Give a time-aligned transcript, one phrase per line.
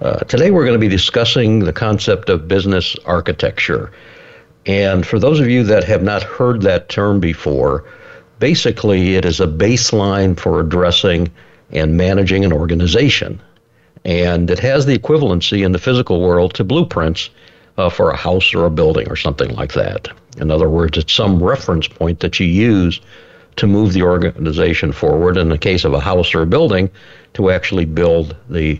[0.00, 3.90] Uh, today we're going to be discussing the concept of business architecture.
[4.66, 7.84] And for those of you that have not heard that term before,
[8.38, 11.30] basically it is a baseline for addressing
[11.70, 13.40] and managing an organization.
[14.04, 17.30] And it has the equivalency in the physical world to blueprints
[17.78, 20.08] uh, for a house or a building or something like that.
[20.36, 23.00] In other words, it's some reference point that you use
[23.56, 25.38] to move the organization forward.
[25.38, 26.90] In the case of a house or a building,
[27.32, 28.78] to actually build the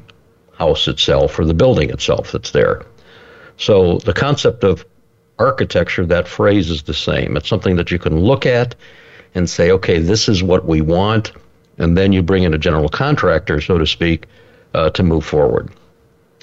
[0.58, 2.84] house itself or the building itself that's there.
[3.58, 4.84] So the concept of
[5.38, 7.36] architecture, that phrase is the same.
[7.36, 8.74] It's something that you can look at
[9.34, 11.32] and say, okay, this is what we want,
[11.78, 14.26] and then you bring in a general contractor, so to speak,
[14.74, 15.70] uh, to move forward.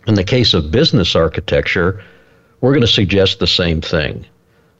[0.05, 2.03] In the case of business architecture,
[2.61, 4.25] we're going to suggest the same thing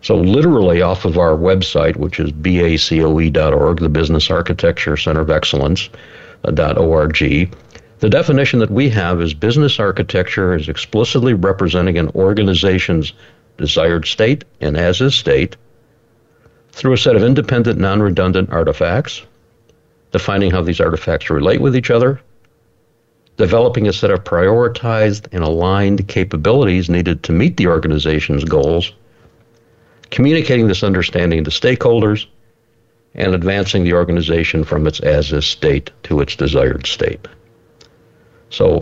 [0.00, 5.90] So, literally, off of our website, which is bacoe.org, the Business Architecture Center of Excellence,
[6.44, 6.52] uh,
[8.00, 13.12] the definition that we have is business architecture is explicitly representing an organization's
[13.56, 15.56] desired state and as is state
[16.70, 19.22] through a set of independent, non redundant artifacts,
[20.12, 22.20] defining how these artifacts relate with each other,
[23.36, 28.92] developing a set of prioritized and aligned capabilities needed to meet the organization's goals
[30.10, 32.26] communicating this understanding to stakeholders,
[33.14, 37.26] and advancing the organization from its as is state to its desired state.
[38.50, 38.80] So,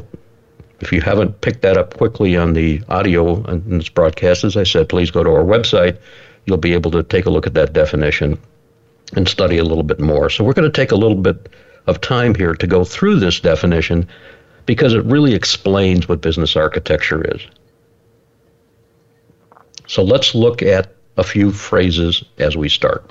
[0.81, 4.65] if you haven't picked that up quickly on the audio in this broadcast, as I
[4.65, 5.98] said, please go to our website.
[6.44, 8.38] You'll be able to take a look at that definition
[9.15, 10.28] and study a little bit more.
[10.28, 11.48] So, we're going to take a little bit
[11.86, 14.09] of time here to go through this definition
[14.66, 17.41] because it really explains what business architecture is.
[19.86, 23.10] So, let's look at a few phrases as we start.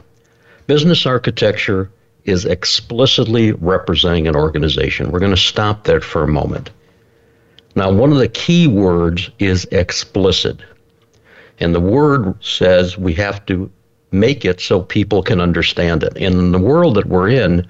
[0.68, 1.90] Business architecture
[2.26, 5.12] is explicitly representing an organization.
[5.12, 6.72] We're going to stop there for a moment.
[7.76, 10.60] Now, one of the key words is explicit.
[11.60, 13.70] And the word says we have to
[14.12, 16.16] make it so people can understand it.
[16.16, 17.68] And in the world that we're in,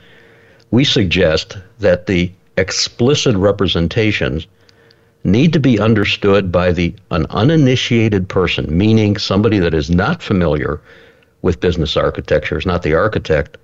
[0.72, 4.48] we suggest that the explicit representations
[5.26, 10.80] need to be understood by the an uninitiated person, meaning somebody that is not familiar
[11.42, 13.58] with business architecture, is not the architect,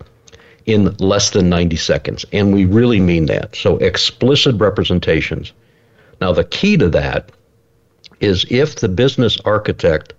[0.65, 2.25] in less than 90 seconds.
[2.33, 3.55] And we really mean that.
[3.55, 5.53] So explicit representations.
[6.19, 7.31] Now the key to that
[8.19, 10.13] is if the business architect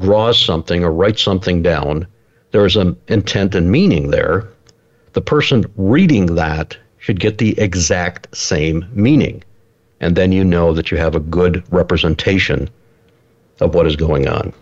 [0.00, 2.06] draws something or writes something down,
[2.52, 4.48] there's an intent and meaning there.
[5.12, 9.42] the person reading that should get the exact same meaning.
[10.00, 12.70] And then you know that you have a good representation
[13.60, 14.52] of what is going on.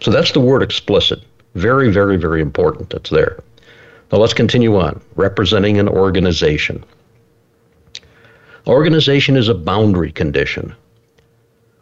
[0.00, 1.20] So that's the word explicit.
[1.54, 2.90] Very, very, very important.
[2.90, 3.42] that's there.
[4.12, 5.00] Now let's continue on.
[5.16, 6.84] Representing an organization.
[8.66, 10.74] Organization is a boundary condition.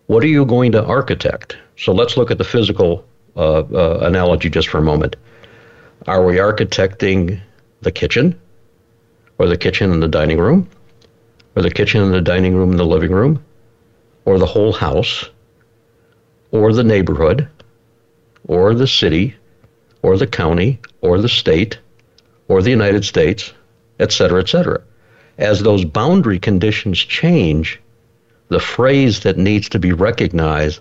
[0.06, 1.56] What are you going to architect?
[1.76, 3.04] So let's look at the physical
[3.36, 5.16] uh, uh, analogy just for a moment.
[6.06, 7.40] Are we architecting
[7.82, 8.38] the kitchen,
[9.38, 10.68] or the kitchen and the dining room,
[11.54, 13.44] or the kitchen and the dining room and the living room,
[14.24, 15.28] or the whole house,
[16.50, 17.48] or the neighborhood,
[18.46, 19.34] or the city,
[20.02, 21.78] or the county, or the state,
[22.48, 23.52] or the United States,
[23.98, 24.80] etc., etc.
[25.38, 27.80] As those boundary conditions change,
[28.48, 30.80] the phrase that needs to be recognized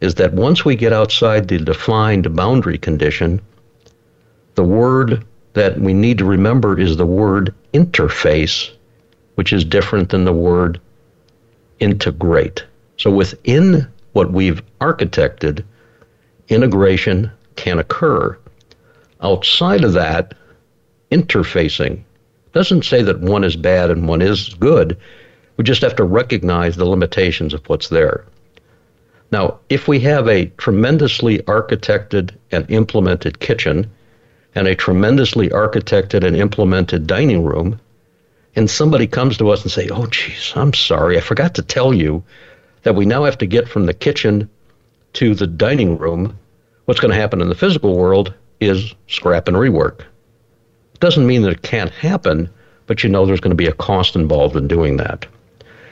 [0.00, 3.40] is that once we get outside the defined boundary condition,
[4.56, 8.70] the word that we need to remember is the word interface,
[9.34, 10.80] which is different than the word
[11.80, 12.64] integrate.
[12.96, 15.64] So within what we've architected,
[16.48, 18.38] integration can occur.
[19.20, 20.34] Outside of that,
[21.10, 22.02] interfacing
[22.52, 24.96] doesn't say that one is bad and one is good.
[25.56, 28.24] We just have to recognize the limitations of what's there.
[29.30, 33.90] Now, if we have a tremendously architected and implemented kitchen
[34.54, 37.80] and a tremendously architected and implemented dining room,
[38.54, 41.94] and somebody comes to us and say, "Oh, geez, I'm sorry, I forgot to tell
[41.94, 42.22] you
[42.82, 44.48] that we now have to get from the kitchen
[45.14, 46.38] to the dining room."
[46.84, 50.00] What's going to happen in the physical world is scrap and rework.
[50.94, 52.50] It doesn't mean that it can't happen,
[52.86, 55.26] but you know there's going to be a cost involved in doing that.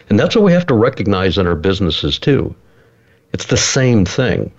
[0.09, 2.55] And that's what we have to recognize in our businesses too.
[3.33, 4.53] It's the same thing.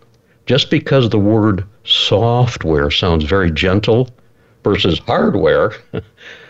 [0.46, 4.10] Just because the word software sounds very gentle
[4.64, 5.74] versus hardware,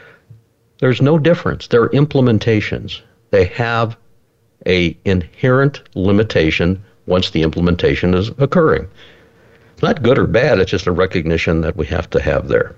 [0.81, 1.67] there's no difference.
[1.67, 3.01] They're implementations.
[3.29, 3.95] They have
[4.65, 8.87] a inherent limitation once the implementation is occurring.
[9.73, 12.75] It's not good or bad, it's just a recognition that we have to have there.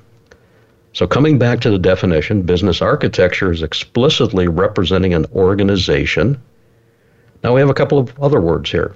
[0.92, 6.42] So, coming back to the definition, business architecture is explicitly representing an organization.
[7.42, 8.96] Now, we have a couple of other words here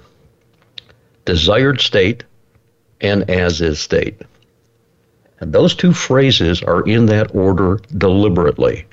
[1.24, 2.24] desired state
[3.00, 4.22] and as is state.
[5.40, 8.86] And those two phrases are in that order deliberately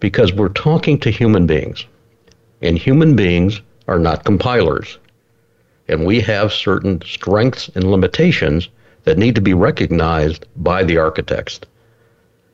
[0.00, 1.86] because we're talking to human beings,
[2.62, 4.98] and human beings are not compilers.
[5.88, 8.68] And we have certain strengths and limitations
[9.04, 11.60] that need to be recognized by the architects.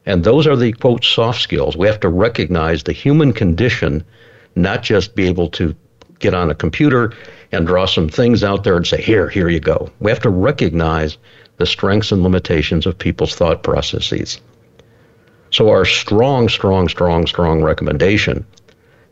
[0.06, 1.76] And those are the quote soft skills.
[1.76, 4.04] We have to recognize the human condition,
[4.54, 5.74] not just be able to
[6.18, 7.12] get on a computer
[7.52, 9.90] and draw some things out there and say, here, here you go.
[10.00, 11.18] We have to recognize
[11.58, 14.40] the strengths and limitations of people's thought processes.
[15.56, 18.44] So, our strong, strong, strong, strong recommendation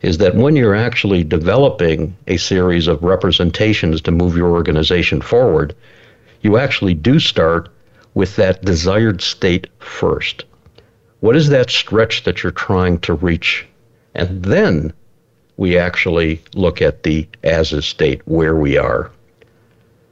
[0.03, 5.75] is that when you're actually developing a series of representations to move your organization forward,
[6.43, 7.69] you actually do start
[8.13, 10.45] with that desired state first.
[11.19, 13.65] What is that stretch that you're trying to reach?
[14.13, 14.93] And then
[15.57, 19.09] we actually look at the as is state, where we are.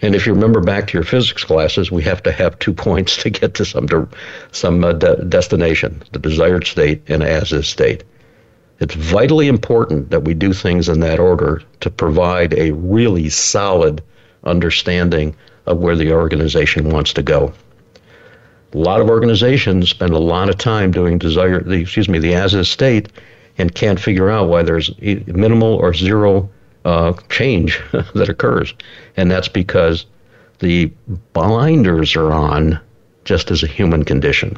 [0.04, 3.16] And if you remember back to your physics classes, we have to have two points
[3.24, 4.08] to get to some de-
[4.52, 8.04] some uh, de- destination, the desired state and as is state.
[8.82, 14.04] It's vitally important that we do things in that order to provide a really solid
[14.44, 15.38] understanding
[15.68, 17.54] of where the organization wants to go.
[18.74, 22.34] A lot of organizations spend a lot of time doing desire, the, excuse me, the
[22.34, 23.08] as is state,
[23.58, 26.50] and can't figure out why there's minimal or zero
[26.86, 28.74] uh, change that occurs,
[29.18, 30.06] and that's because
[30.60, 30.92] the
[31.34, 32.80] blinders are on,
[33.26, 34.58] just as a human condition.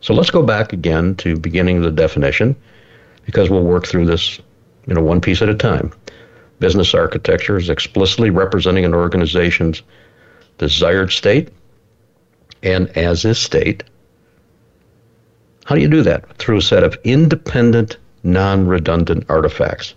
[0.00, 2.56] So let's go back again to beginning the definition,
[3.24, 4.38] because we'll work through this,
[4.86, 5.92] you know, one piece at a time.
[6.60, 9.82] Business architecture is explicitly representing an organization's
[10.58, 11.50] desired state
[12.62, 13.82] and as is state.
[15.64, 16.36] How do you do that?
[16.38, 19.94] Through a set of independent, non redundant artifacts.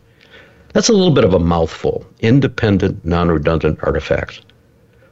[0.74, 4.42] That's a little bit of a mouthful independent, non redundant artifacts.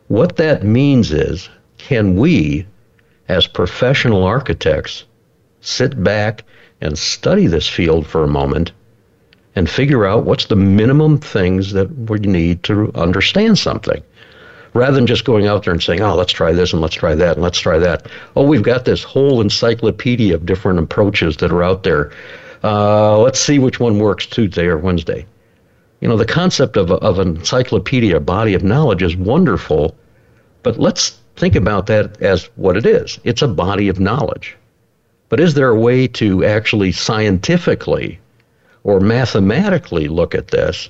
[0.08, 2.66] What that means is can we,
[3.28, 5.06] as professional architects,
[5.62, 6.44] sit back
[6.80, 8.72] and study this field for a moment
[9.56, 14.04] and figure out what's the minimum things that we need to understand something?
[14.74, 17.16] rather than just going out there and saying, oh, let's try this and let's try
[17.16, 18.08] that and let's try that.
[18.36, 22.12] Oh, we've got this whole encyclopedia of different approaches that are out there.
[22.64, 25.26] Uh, let's see which one works Tuesday or Wednesday.
[26.00, 29.96] You know, the concept of, a, of an encyclopedia, a body of knowledge, is wonderful,
[30.62, 34.58] but let's think about that as what it is it's a body of knowledge.
[35.30, 38.20] But is there a way to actually scientifically
[38.84, 40.90] or mathematically look at this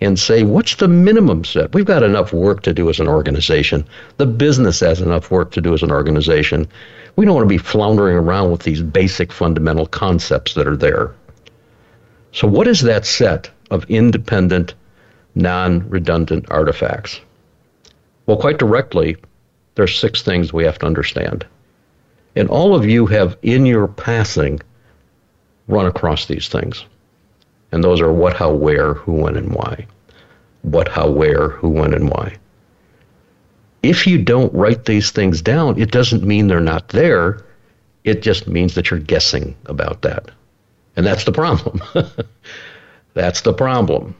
[0.00, 1.74] and say, what's the minimum set?
[1.74, 3.84] We've got enough work to do as an organization.
[4.16, 6.68] The business has enough work to do as an organization.
[7.16, 11.14] We don't want to be floundering around with these basic fundamental concepts that are there.
[12.32, 14.74] So, what is that set of independent,
[15.34, 17.20] non redundant artifacts?
[18.26, 19.16] Well, quite directly,
[19.74, 21.46] there's six things we have to understand.
[22.36, 24.60] And all of you have, in your passing,
[25.66, 26.84] run across these things.
[27.72, 29.86] And those are what, how, where, who, when, and why.
[30.62, 32.36] What, how, where, who, when, and why.
[33.82, 37.44] If you don't write these things down, it doesn't mean they're not there.
[38.04, 40.30] It just means that you're guessing about that.
[40.96, 41.80] And that's the problem.
[43.14, 44.14] that's the problem.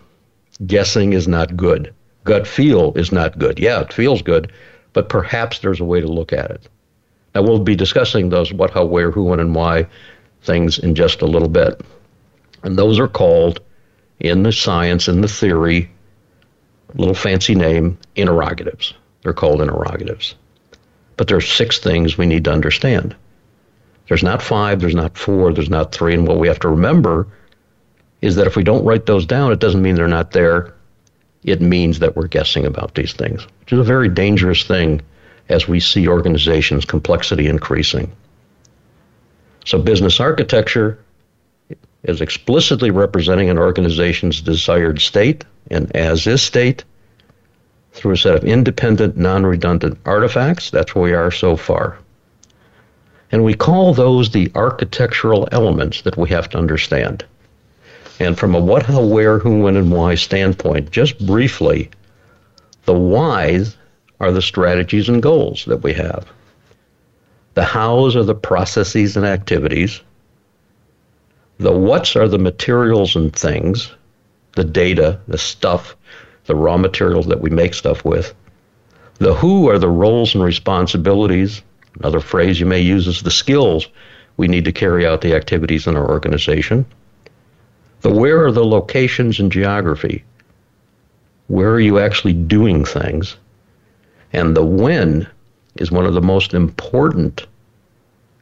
[0.67, 1.95] Guessing is not good.
[2.25, 3.59] Gut feel is not good.
[3.59, 4.53] Yeah, it feels good,
[4.93, 6.69] but perhaps there's a way to look at it.
[7.35, 9.87] Now, we'll be discussing those what, how, where, who, when, and why
[10.43, 11.81] things in just a little bit.
[12.63, 13.61] And those are called,
[14.19, 15.91] in the science, in the theory,
[16.95, 18.95] little fancy name, interrogatives.
[19.23, 20.35] They're called interrogatives.
[21.17, 23.15] But there's six things we need to understand.
[24.09, 26.15] There's not five, there's not four, there's not three.
[26.15, 27.29] And what we have to remember
[28.21, 30.75] is that if we don't write those down, it doesn't mean they're not there.
[31.43, 35.01] It means that we're guessing about these things, which is a very dangerous thing
[35.49, 38.13] as we see organizations' complexity increasing.
[39.65, 40.99] So, business architecture
[42.03, 46.85] is explicitly representing an organization's desired state and as is state
[47.93, 50.71] through a set of independent, non redundant artifacts.
[50.71, 51.99] That's where we are so far.
[53.33, 57.25] And we call those the architectural elements that we have to understand.
[58.21, 61.91] And from a what, how, where, who, when, and why standpoint, just briefly,
[62.85, 63.79] the whys
[64.21, 66.31] are the strategies and goals that we have.
[67.55, 70.03] The hows are the processes and activities.
[71.59, 73.91] The whats are the materials and things,
[74.53, 75.97] the data, the stuff,
[76.45, 78.35] the raw materials that we make stuff with.
[79.15, 81.63] The who are the roles and responsibilities.
[81.99, 83.89] Another phrase you may use is the skills
[84.37, 86.85] we need to carry out the activities in our organization.
[88.01, 90.25] The where are the locations and geography.
[91.49, 93.37] Where are you actually doing things?
[94.33, 95.29] And the when
[95.77, 97.47] is one of the most important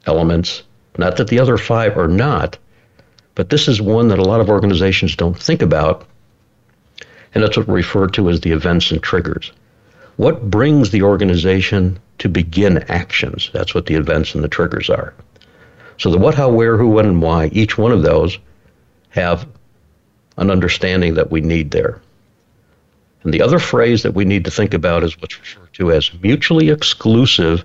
[0.07, 0.63] elements.
[0.97, 2.59] Not that the other five are not,
[3.35, 6.07] but this is one that a lot of organizations don't think about.
[7.35, 9.53] And that's what we refer to as the events and triggers.
[10.17, 13.51] What brings the organization to begin actions?
[13.53, 15.15] That's what the events and the triggers are.
[15.99, 18.39] So the what, how, where, who, when, and why, each one of those
[19.11, 19.47] have
[20.37, 22.01] an understanding that we need there.
[23.23, 26.13] And the other phrase that we need to think about is what's referred to as
[26.23, 27.65] mutually exclusive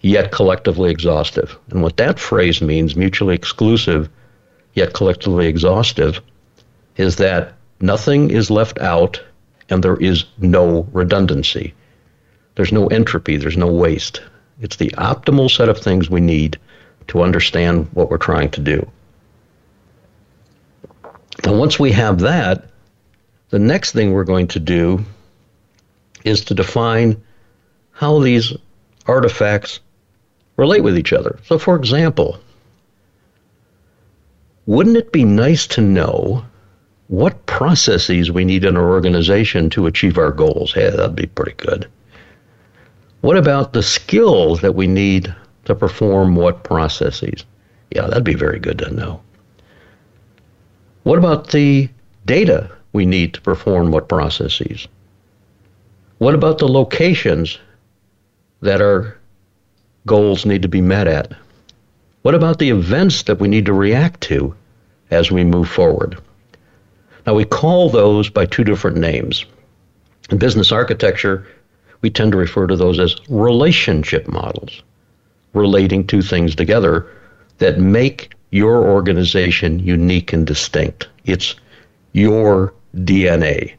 [0.00, 1.56] yet collectively exhaustive.
[1.70, 4.08] And what that phrase means, mutually exclusive
[4.74, 6.20] yet collectively exhaustive,
[6.96, 9.22] is that nothing is left out
[9.68, 11.74] and there is no redundancy.
[12.54, 14.20] There's no entropy, there's no waste.
[14.60, 16.58] It's the optimal set of things we need
[17.08, 18.90] to understand what we're trying to do.
[21.44, 22.64] And once we have that,
[23.50, 25.04] the next thing we're going to do
[26.24, 27.22] is to define
[27.90, 28.52] how these
[29.06, 29.80] artifacts
[30.56, 31.38] relate with each other.
[31.44, 32.38] So, for example,
[34.66, 36.44] wouldn't it be nice to know
[37.08, 40.72] what processes we need in our organization to achieve our goals?
[40.72, 41.88] Hey, that'd be pretty good.
[43.20, 45.34] What about the skills that we need
[45.64, 47.44] to perform what processes?
[47.90, 49.20] Yeah, that'd be very good to know.
[51.02, 51.88] What about the
[52.26, 54.86] data we need to perform what processes?
[56.18, 57.58] What about the locations
[58.60, 59.16] that our
[60.06, 61.32] goals need to be met at?
[62.22, 64.54] What about the events that we need to react to
[65.10, 66.18] as we move forward?
[67.26, 69.44] Now, we call those by two different names.
[70.30, 71.46] In business architecture,
[72.00, 74.82] we tend to refer to those as relationship models,
[75.52, 77.06] relating two things together
[77.58, 81.08] that make your organization unique and distinct.
[81.24, 81.56] It's
[82.12, 83.74] your DNA.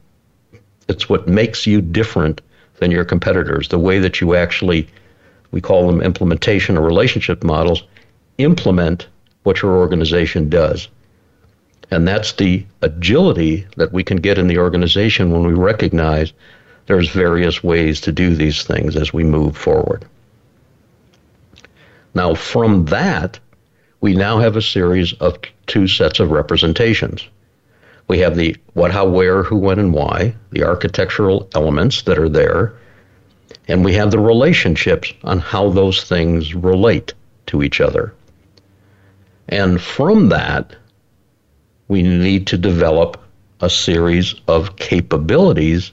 [0.88, 2.42] It's what makes you different
[2.78, 3.68] than your competitors.
[3.68, 4.88] The way that you actually,
[5.52, 7.84] we call them implementation or relationship models,
[8.38, 9.06] implement
[9.44, 10.88] what your organization does.
[11.90, 16.32] And that's the agility that we can get in the organization when we recognize
[16.86, 20.04] there's various ways to do these things as we move forward.
[22.14, 23.38] Now, from that,
[24.04, 27.26] we now have a series of two sets of representations.
[28.06, 32.28] We have the what, how, where, who, when, and why, the architectural elements that are
[32.28, 32.74] there,
[33.66, 37.14] and we have the relationships on how those things relate
[37.46, 38.12] to each other.
[39.48, 40.76] And from that,
[41.88, 43.18] we need to develop
[43.62, 45.92] a series of capabilities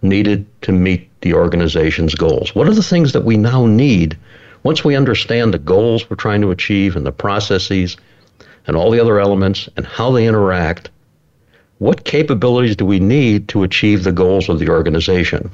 [0.00, 2.54] needed to meet the organization's goals.
[2.54, 4.16] What are the things that we now need
[4.68, 7.96] once we understand the goals we're trying to achieve and the processes
[8.66, 10.90] and all the other elements and how they interact?
[11.78, 15.50] What capabilities do we need to achieve the goals of the organization?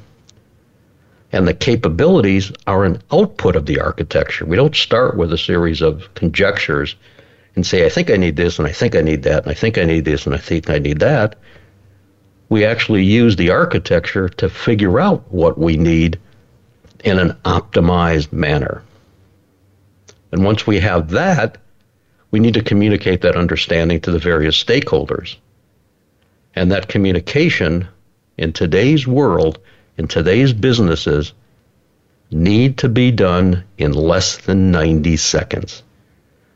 [1.31, 4.43] And the capabilities are an output of the architecture.
[4.43, 6.97] We don't start with a series of conjectures
[7.55, 9.53] and say, I think I need this, and I think I need that, and I
[9.53, 11.37] think I need this, and I think I need that.
[12.49, 16.19] We actually use the architecture to figure out what we need
[17.05, 18.83] in an optimized manner.
[20.35, 21.59] And once we have that,
[22.29, 25.37] we need to communicate that understanding to the various stakeholders.
[26.53, 27.87] And that communication
[28.37, 29.59] in today's world,
[29.97, 31.31] in today's businesses,
[32.31, 35.83] need to be done in less than 90 seconds.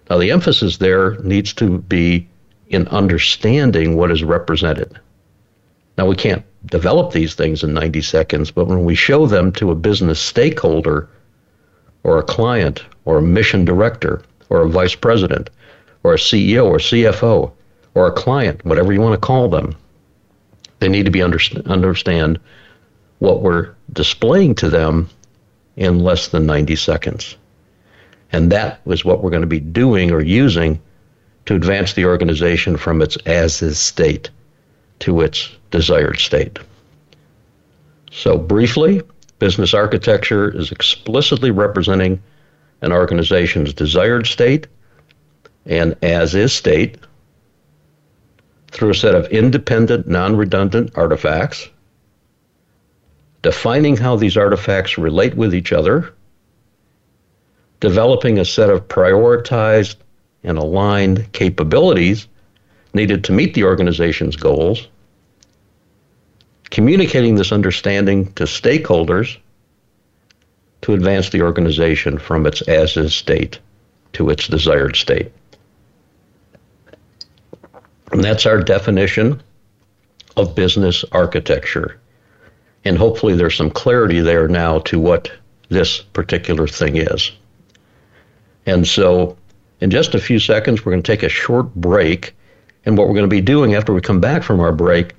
[0.10, 2.28] Now, the emphasis there needs to be
[2.68, 5.00] in understanding what is represented.
[5.98, 9.72] Now, we can't develop these things in 90 seconds, but when we show them to
[9.72, 11.08] a business stakeholder
[12.04, 15.50] or a client or a mission director or a vice president
[16.04, 17.52] or a CEO or CFO
[17.96, 19.76] or a client, whatever you want to call them,
[20.80, 22.40] they need to be underst- understand
[23.20, 25.10] what we're displaying to them
[25.76, 27.36] in less than 90 seconds.
[28.32, 30.80] And that was what we're going to be doing or using
[31.46, 34.30] to advance the organization from its as is state
[35.00, 36.60] to its desired state.
[38.12, 39.02] So, briefly,
[39.40, 42.22] business architecture is explicitly representing
[42.82, 44.68] an organization's desired state
[45.66, 46.98] and as is state
[48.72, 51.68] through a set of independent, non redundant artifacts,
[53.42, 56.14] defining how these artifacts relate with each other
[57.80, 59.96] developing a set of prioritized
[60.44, 62.28] and aligned capabilities
[62.94, 64.88] needed to meet the organization's goals,
[66.72, 69.38] communicating this understanding to stakeholders
[70.82, 73.60] to advance the organization from its as is state
[74.14, 75.32] to its desired state.
[78.12, 79.42] And that's our definition
[80.38, 82.00] of business architecture.
[82.86, 85.32] And hopefully there's some clarity there now to what
[85.70, 87.32] this particular thing is.
[88.66, 89.38] And so,
[89.82, 92.36] in just a few seconds, we're going to take a short break.
[92.86, 95.14] And what we're going to be doing after we come back from our break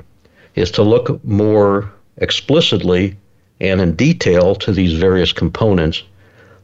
[0.54, 3.16] is to look more explicitly
[3.60, 6.02] and in detail to these various components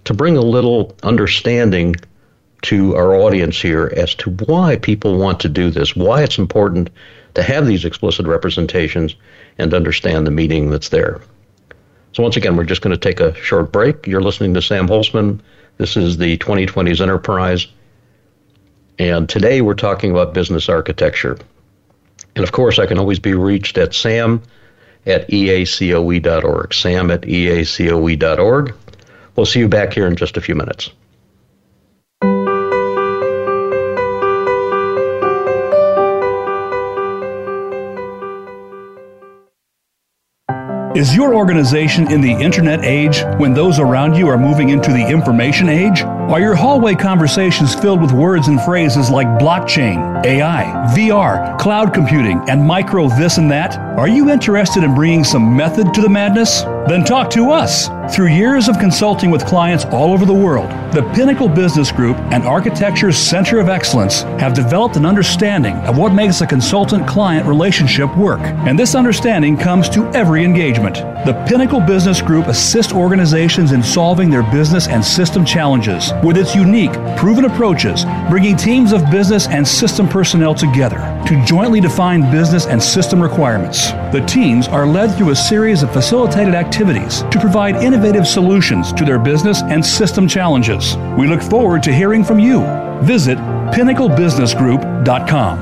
[0.04, 1.94] to bring a little understanding
[2.62, 6.90] to our audience here as to why people want to do this, why it's important
[7.34, 9.14] to have these explicit representations
[9.58, 11.20] and understand the meaning that's there.
[12.12, 14.06] So, once again, we're just going to take a short break.
[14.06, 15.40] You're listening to Sam Holcman
[15.78, 17.66] this is the 2020s Enterprise.
[18.98, 21.38] And today we're talking about business architecture.
[22.36, 24.42] And of course, I can always be reached at sam
[25.06, 26.74] at eacoe.org.
[26.74, 28.74] Sam at eacoe.org.
[29.34, 30.90] We'll see you back here in just a few minutes.
[40.94, 45.06] Is your organization in the internet age when those around you are moving into the
[45.06, 46.02] information age?
[46.28, 52.44] Are your hallway conversations filled with words and phrases like blockchain, AI, VR, cloud computing,
[52.48, 53.85] and micro this and that?
[53.96, 56.60] Are you interested in bringing some method to the madness?
[56.86, 57.88] Then talk to us.
[58.14, 62.44] Through years of consulting with clients all over the world, the Pinnacle Business Group and
[62.44, 68.14] Architecture's Center of Excellence have developed an understanding of what makes a consultant client relationship
[68.18, 68.40] work.
[68.40, 70.96] And this understanding comes to every engagement.
[71.24, 76.54] The Pinnacle Business Group assists organizations in solving their business and system challenges with its
[76.54, 82.66] unique, proven approaches, bringing teams of business and system personnel together to jointly define business
[82.66, 83.90] and system requirements.
[84.12, 89.04] The teams are led through a series of facilitated activities to provide innovative solutions to
[89.04, 90.96] their business and system challenges.
[91.18, 92.60] We look forward to hearing from you.
[93.02, 95.58] Visit pinnaclebusinessgroup.com.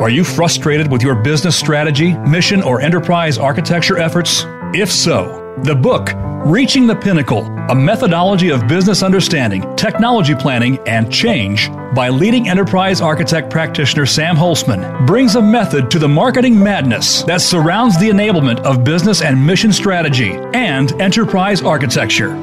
[0.00, 4.44] Are you frustrated with your business strategy, mission, or enterprise architecture efforts?
[4.74, 6.10] If so, the book,
[6.44, 13.00] Reaching the Pinnacle A Methodology of Business Understanding, Technology Planning, and Change by leading enterprise
[13.00, 18.60] architect practitioner Sam Holcman brings a method to the marketing madness that surrounds the enablement
[18.64, 22.34] of business and mission strategy and enterprise architecture.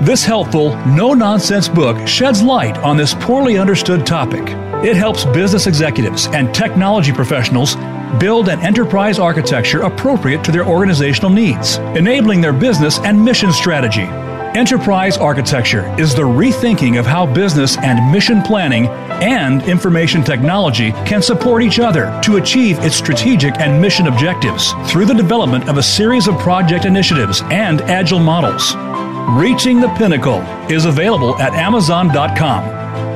[0.00, 4.44] This helpful, no nonsense book sheds light on this poorly understood topic.
[4.82, 7.76] It helps business executives and technology professionals
[8.18, 14.08] build an enterprise architecture appropriate to their organizational needs, enabling their business and mission strategy.
[14.56, 18.88] Enterprise architecture is the rethinking of how business and mission planning
[19.22, 25.04] and information technology can support each other to achieve its strategic and mission objectives through
[25.06, 28.74] the development of a series of project initiatives and agile models.
[29.40, 33.09] Reaching the Pinnacle is available at Amazon.com.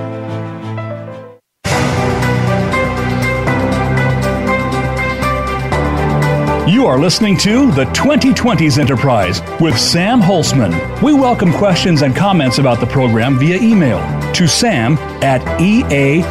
[6.85, 11.01] You are listening to the 2020s Enterprise with Sam Holcman.
[11.01, 14.01] We welcome questions and comments about the program via email
[14.35, 16.31] to sam at eacoe.org.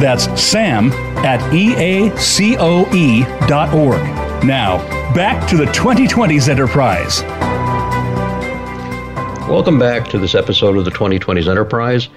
[0.00, 0.92] That's sam
[1.24, 2.04] at eacoe.org.
[4.44, 4.78] Now,
[5.14, 7.22] back to the 2020s Enterprise.
[9.48, 12.08] Welcome back to this episode of the 2020s Enterprise.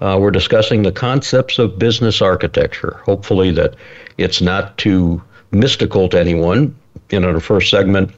[0.00, 2.98] Uh, we're discussing the concepts of business architecture.
[3.04, 3.74] Hopefully, that
[4.16, 5.20] it's not too
[5.52, 6.74] mystical to anyone.
[7.10, 8.12] In our first segment,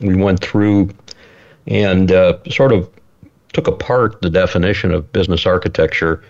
[0.00, 0.90] we went through
[1.66, 2.90] and uh, sort of
[3.52, 6.22] took apart the definition of business architecture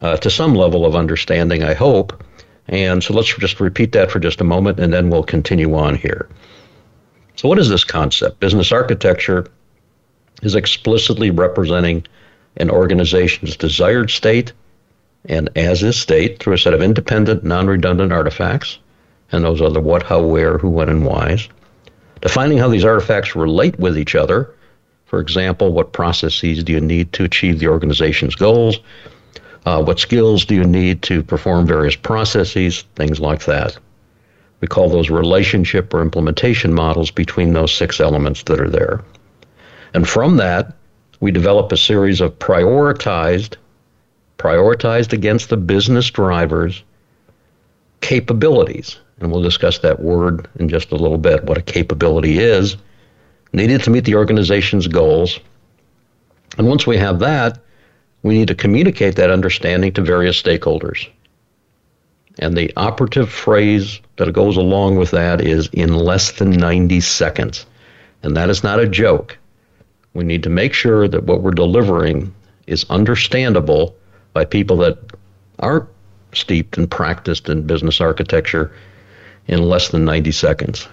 [0.00, 2.24] uh, to some level of understanding, I hope.
[2.68, 5.94] And so let's just repeat that for just a moment and then we'll continue on
[5.96, 6.28] here.
[7.36, 8.40] So, what is this concept?
[8.40, 9.46] Business architecture
[10.42, 12.06] is explicitly representing
[12.56, 14.52] an organization's desired state
[15.26, 18.78] and as is state through a set of independent, non redundant artifacts
[19.32, 21.48] and those are the what, how, where, who, when, and whys.
[22.20, 24.54] Defining how these artifacts relate with each other.
[25.06, 28.78] For example, what processes do you need to achieve the organization's goals?
[29.64, 32.82] Uh, what skills do you need to perform various processes?
[32.94, 33.78] Things like that.
[34.60, 39.02] We call those relationship or implementation models between those six elements that are there.
[39.94, 40.76] And from that,
[41.20, 43.56] we develop a series of prioritized,
[44.38, 46.82] prioritized against the business drivers,
[48.00, 52.76] capabilities and we'll discuss that word in just a little bit, what a capability is,
[53.52, 55.38] needed to meet the organization's goals.
[56.58, 57.60] And once we have that,
[58.24, 61.08] we need to communicate that understanding to various stakeholders.
[62.38, 67.66] And the operative phrase that goes along with that is in less than 90 seconds.
[68.22, 69.38] And that is not a joke.
[70.14, 72.34] We need to make sure that what we're delivering
[72.66, 73.94] is understandable
[74.32, 74.98] by people that
[75.58, 75.88] aren't
[76.32, 78.72] steeped and practiced in business architecture
[79.46, 80.88] in less than 90 seconds.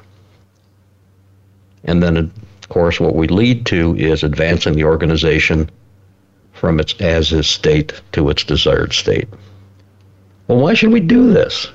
[1.84, 5.70] And then, of course, what we lead to is advancing the organization
[6.54, 9.30] from its as is state to its desired state.
[10.48, 11.70] Well, why should we do this?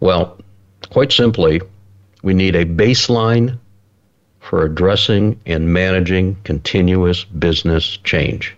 [0.00, 0.38] Well,
[0.90, 1.60] quite simply,
[2.22, 3.58] we need a baseline
[4.40, 8.56] for addressing and managing continuous business change.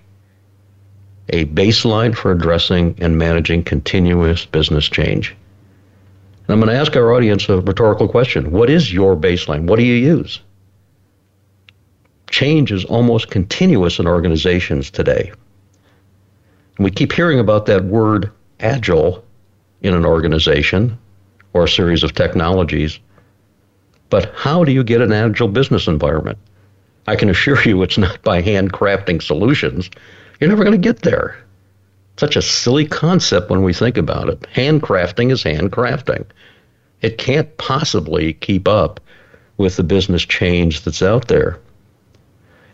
[1.31, 5.37] A baseline for addressing and managing continuous business change.
[6.49, 9.67] And I'm going to ask our audience a rhetorical question What is your baseline?
[9.67, 10.41] What do you use?
[12.31, 15.31] Change is almost continuous in organizations today.
[16.77, 18.31] And we keep hearing about that word
[18.61, 19.25] agile
[19.83, 20.99] in an organization
[21.53, 22.99] or a series of technologies.
[24.11, 26.39] But how do you get an agile business environment?
[27.07, 29.91] I can assure you it's not by handcrafting solutions.
[30.41, 31.37] You're never going to get there
[32.19, 34.41] such a silly concept when we think about it.
[34.55, 36.25] Handcrafting is handcrafting.
[37.01, 39.01] It can't possibly keep up
[39.57, 41.59] with the business change that's out there.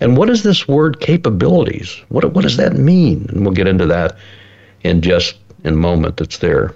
[0.00, 1.96] And what is this word capabilities?
[2.09, 3.26] What, what does that mean?
[3.28, 4.16] And we'll get into that
[4.83, 6.74] in just a moment that's there.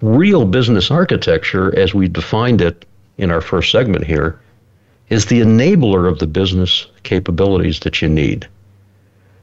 [0.00, 2.84] Real business architecture, as we defined it
[3.18, 4.40] in our first segment here,
[5.10, 8.48] is the enabler of the business capabilities that you need.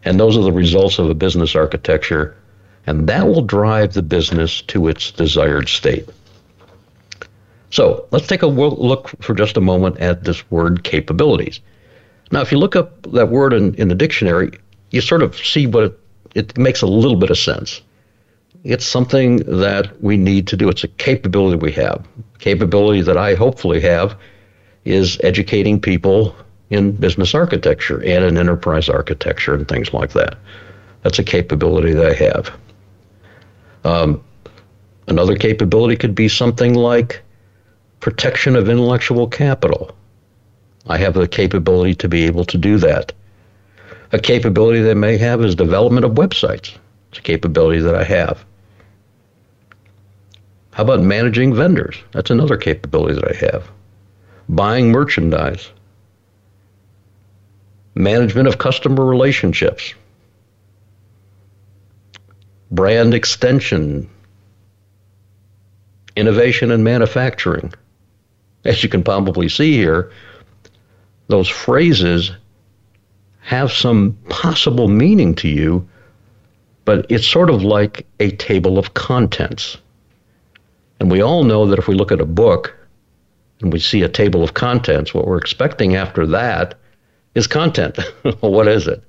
[0.04, 2.36] And those are the results of a business architecture,
[2.88, 6.08] and that will drive the business to its desired state.
[7.72, 11.60] So let's take a look for just a moment at this word capabilities.
[12.32, 14.52] Now, if you look up that word in, in the dictionary,
[14.92, 16.00] you sort of see what it,
[16.36, 17.82] it makes a little bit of sense.
[18.64, 20.70] It's something that we need to do.
[20.70, 22.06] It's a capability we have.
[22.40, 24.16] Capability that I hopefully have
[24.84, 26.36] is educating people
[26.70, 30.38] in business architecture and in enterprise architecture and things like that.
[31.02, 32.52] That's a capability that I have.
[33.84, 34.24] Um,
[35.08, 37.22] another capability could be something like
[38.00, 39.96] protection of intellectual capital.
[40.88, 43.14] I have the capability to be able to do that.
[44.12, 46.76] A capability I may have is development of websites.
[47.10, 48.44] It's a capability that I have.
[50.72, 51.98] How about managing vendors?
[52.12, 53.70] That's another capability that I have.
[54.48, 55.70] Buying merchandise
[57.96, 59.94] management of customer relationships,
[62.72, 64.10] brand extension,
[66.16, 67.74] innovation and manufacturing.
[68.66, 70.12] As you can probably see here,
[71.28, 72.32] those phrases
[73.40, 75.88] have some possible meaning to you,
[76.86, 79.78] but it's sort of like a table of contents.
[81.00, 82.76] And we all know that if we look at a book
[83.62, 86.79] and we see a table of contents, what we're expecting after that
[87.40, 87.98] is content.
[88.42, 89.04] what is it?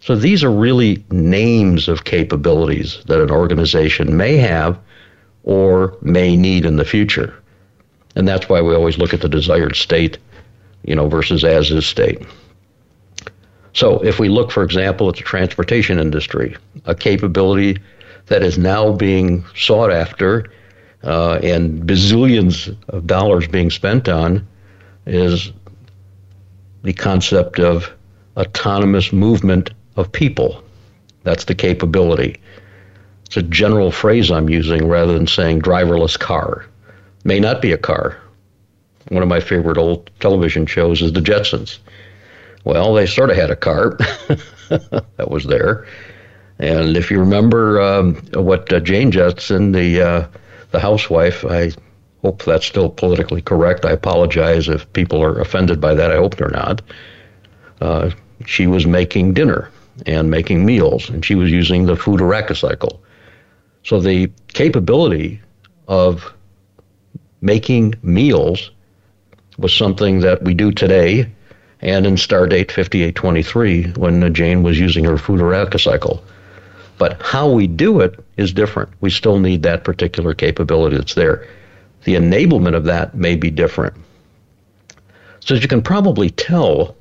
[0.00, 4.78] So these are really names of capabilities that an organization may have
[5.42, 7.34] or may need in the future.
[8.14, 10.18] And that's why we always look at the desired state,
[10.84, 12.24] you know, versus as is state.
[13.74, 17.78] So if we look, for example, at the transportation industry, a capability
[18.26, 20.50] that is now being sought after
[21.02, 24.46] uh, and bazillions of dollars being spent on
[25.04, 25.52] is
[26.86, 27.92] the concept of
[28.36, 30.62] autonomous movement of people.
[31.24, 32.40] That's the capability.
[33.24, 36.64] It's a general phrase I'm using rather than saying driverless car.
[37.24, 38.16] May not be a car.
[39.08, 41.78] One of my favorite old television shows is The Jetsons.
[42.62, 43.96] Well, they sort of had a car
[44.68, 45.88] that was there.
[46.60, 50.28] And if you remember um, what uh, Jane Jetson, the uh,
[50.70, 51.72] the housewife, I
[52.22, 53.84] hope that's still politically correct.
[53.84, 56.10] I apologize if people are offended by that.
[56.10, 56.82] I hope they're not.
[57.80, 58.10] Uh,
[58.46, 59.70] she was making dinner
[60.06, 63.02] and making meals, and she was using the Food-a-Rac-a-Cycle.
[63.84, 65.40] So the capability
[65.88, 66.32] of
[67.40, 68.70] making meals
[69.58, 71.30] was something that we do today
[71.80, 76.22] and in Stardate 5823 when Jane was using her Food-a-Rac-a-Cycle.
[76.98, 78.90] But how we do it is different.
[79.00, 81.46] We still need that particular capability that's there.
[82.06, 83.94] The enablement of that may be different.
[85.40, 86.94] So as you can probably tell,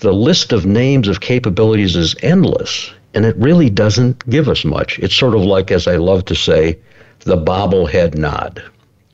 [0.00, 4.98] the list of names of capabilities is endless, and it really doesn't give us much.
[4.98, 6.78] It's sort of like, as I love to say,
[7.20, 8.62] the bobblehead nod.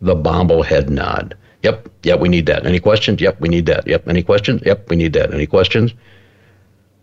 [0.00, 1.36] The bobblehead nod.
[1.62, 2.66] Yep, yep, we need that.
[2.66, 3.20] Any questions?
[3.20, 3.86] Yep, we need that.
[3.86, 4.62] Yep, any questions?
[4.66, 5.32] Yep, we need that.
[5.32, 5.94] Any questions?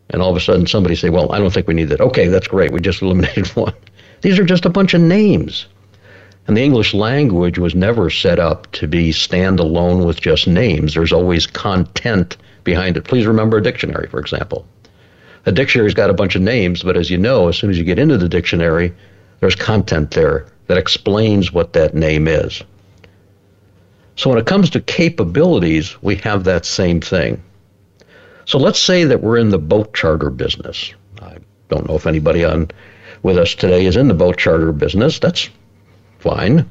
[0.09, 2.01] And all of a sudden somebody say, well, I don't think we need that.
[2.01, 2.73] Okay, that's great.
[2.73, 3.73] We just eliminated one.
[4.19, 5.67] These are just a bunch of names.
[6.51, 10.93] And the English language was never set up to be standalone with just names.
[10.93, 12.35] There's always content
[12.65, 13.05] behind it.
[13.05, 14.67] Please remember a dictionary, for example.
[15.45, 17.85] A dictionary's got a bunch of names, but as you know, as soon as you
[17.85, 18.93] get into the dictionary,
[19.39, 22.61] there's content there that explains what that name is.
[24.17, 27.41] So when it comes to capabilities, we have that same thing.
[28.43, 30.93] So let's say that we're in the boat charter business.
[31.21, 31.37] I
[31.69, 32.71] don't know if anybody on
[33.23, 35.17] with us today is in the boat charter business.
[35.17, 35.49] That's
[36.21, 36.69] fine.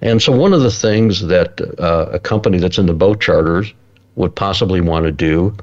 [0.00, 3.72] And so one of the things that uh, a company that's in the boat charters
[4.14, 5.56] would possibly want to do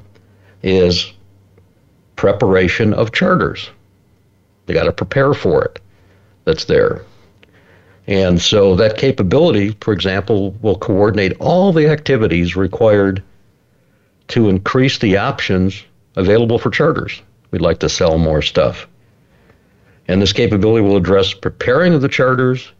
[0.62, 1.12] is
[2.16, 3.70] preparation of charters.
[4.66, 5.78] They got to prepare for it.
[6.44, 7.04] That's there.
[8.06, 13.22] And so that capability, for example, will coordinate all the activities required
[14.28, 15.82] to increase the options
[16.14, 17.20] available for charters.
[17.50, 18.86] We'd like to sell more stuff.
[20.08, 22.72] And this capability will address preparing of the charters,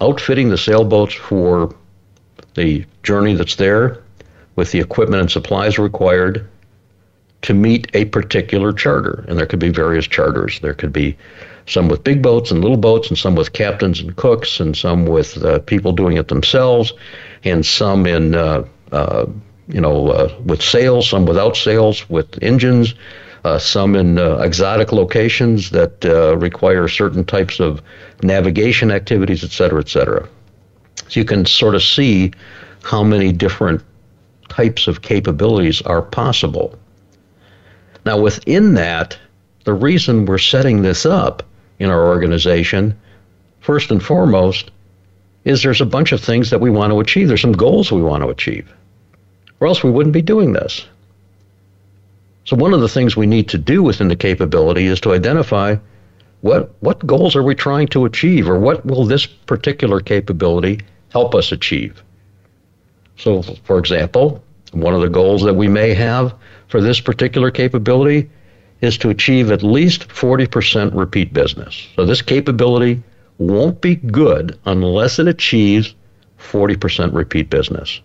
[0.00, 1.74] outfitting the sailboats for
[2.54, 4.02] the journey that's there
[4.56, 6.48] with the equipment and supplies required
[7.42, 9.24] to meet a particular charter.
[9.28, 10.60] And there could be various charters.
[10.60, 11.16] There could be
[11.66, 15.06] some with big boats and little boats, and some with captains and cooks, and some
[15.06, 16.92] with uh, people doing it themselves,
[17.42, 19.26] and some in uh, uh,
[19.68, 22.94] you know, uh, with sails, some without sails, with engines,
[23.44, 27.82] uh, some in uh, exotic locations that uh, require certain types of
[28.22, 30.28] navigation activities, et cetera, et cetera.
[31.08, 32.32] So you can sort of see
[32.82, 33.82] how many different
[34.48, 36.78] types of capabilities are possible.
[38.06, 39.18] Now, within that,
[39.64, 41.42] the reason we're setting this up
[41.78, 42.98] in our organization,
[43.60, 44.70] first and foremost,
[45.44, 47.28] is there's a bunch of things that we want to achieve.
[47.28, 48.72] There's some goals we want to achieve
[49.64, 50.86] or else we wouldn't be doing this.
[52.44, 55.76] So one of the things we need to do within the capability is to identify
[56.42, 60.80] what what goals are we trying to achieve or what will this particular capability
[61.10, 62.02] help us achieve.
[63.16, 66.34] So for example, one of the goals that we may have
[66.68, 68.30] for this particular capability
[68.80, 71.88] is to achieve at least 40% repeat business.
[71.96, 73.02] So this capability
[73.38, 75.94] won't be good unless it achieves
[76.38, 78.00] 40% repeat business.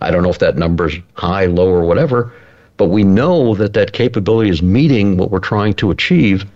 [0.00, 2.32] I don't know if that number's high, low, or whatever,
[2.78, 6.46] but we know that that capability is meeting what we're trying to achieve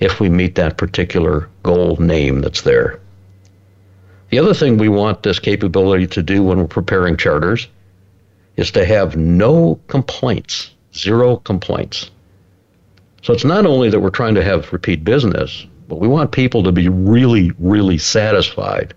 [0.00, 3.00] if we meet that particular goal name that's there.
[4.30, 7.68] The other thing we want this capability to do when we're preparing charters
[8.56, 12.10] is to have no complaints, zero complaints.
[13.22, 16.64] So it's not only that we're trying to have repeat business, but we want people
[16.64, 18.94] to be really, really satisfied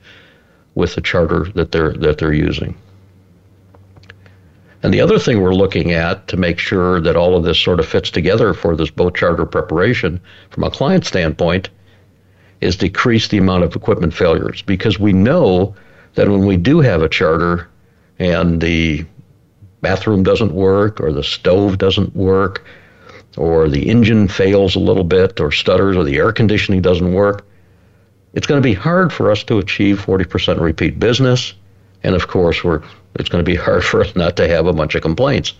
[0.75, 2.75] with the charter that they're that they're using.
[4.83, 7.79] And the other thing we're looking at to make sure that all of this sort
[7.79, 10.19] of fits together for this boat charter preparation
[10.49, 11.69] from a client standpoint
[12.59, 15.73] is decrease the amount of equipment failures because we know
[16.15, 17.69] that when we do have a charter
[18.19, 19.05] and the
[19.81, 22.65] bathroom doesn't work or the stove doesn't work
[23.37, 27.45] or the engine fails a little bit or stutters or the air conditioning doesn't work,
[28.33, 31.53] it's going to be hard for us to achieve 40% repeat business.
[32.03, 32.81] And of course, we're,
[33.15, 35.53] it's going to be hard for us not to have a bunch of complaints.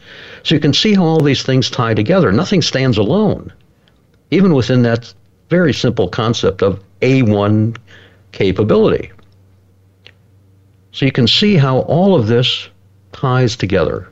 [0.44, 2.32] So you can see how all these things tie together.
[2.32, 3.54] Nothing stands alone,
[4.32, 5.14] even within that
[5.50, 7.78] very simple concept of A1
[8.32, 9.12] capability.
[10.92, 12.70] So you can see how all of this
[13.12, 14.08] ties together.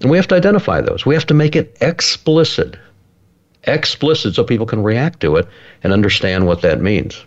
[0.00, 1.06] And we have to identify those.
[1.06, 2.76] We have to make it explicit.
[3.64, 5.48] Explicit so people can react to it
[5.82, 7.24] and understand what that means.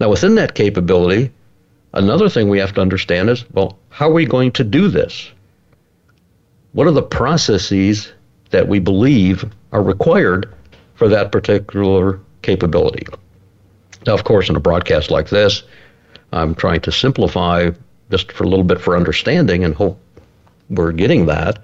[0.00, 1.32] Now, within that capability,
[1.94, 5.30] another thing we have to understand is well, how are we going to do this?
[6.72, 8.12] What are the processes
[8.50, 10.54] that we believe are required
[10.94, 13.06] for that particular capability?
[14.06, 15.62] Now, of course, in a broadcast like this,
[16.32, 17.70] I'm trying to simplify
[18.10, 20.00] just for a little bit for understanding and hope
[20.70, 21.58] we're getting that.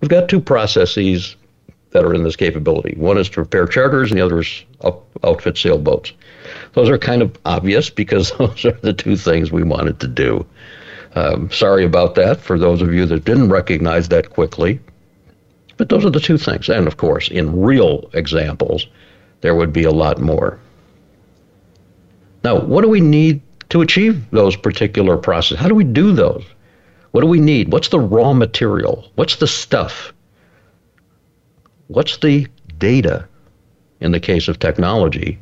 [0.00, 1.36] We've got two processes
[1.90, 2.94] that are in this capability.
[2.96, 4.64] One is to repair charters, and the other is
[5.22, 6.12] outfit sailboats.
[6.74, 10.46] Those are kind of obvious because those are the two things we wanted to do.
[11.14, 14.80] Um, sorry about that for those of you that didn't recognize that quickly.
[15.76, 16.68] But those are the two things.
[16.68, 18.86] And of course, in real examples,
[19.40, 20.58] there would be a lot more.
[22.42, 25.58] Now, what do we need to achieve those particular processes?
[25.58, 26.44] How do we do those?
[27.12, 27.72] What do we need?
[27.72, 29.10] What's the raw material?
[29.14, 30.12] What's the stuff?
[31.86, 33.28] What's the data
[34.00, 35.38] in the case of technology?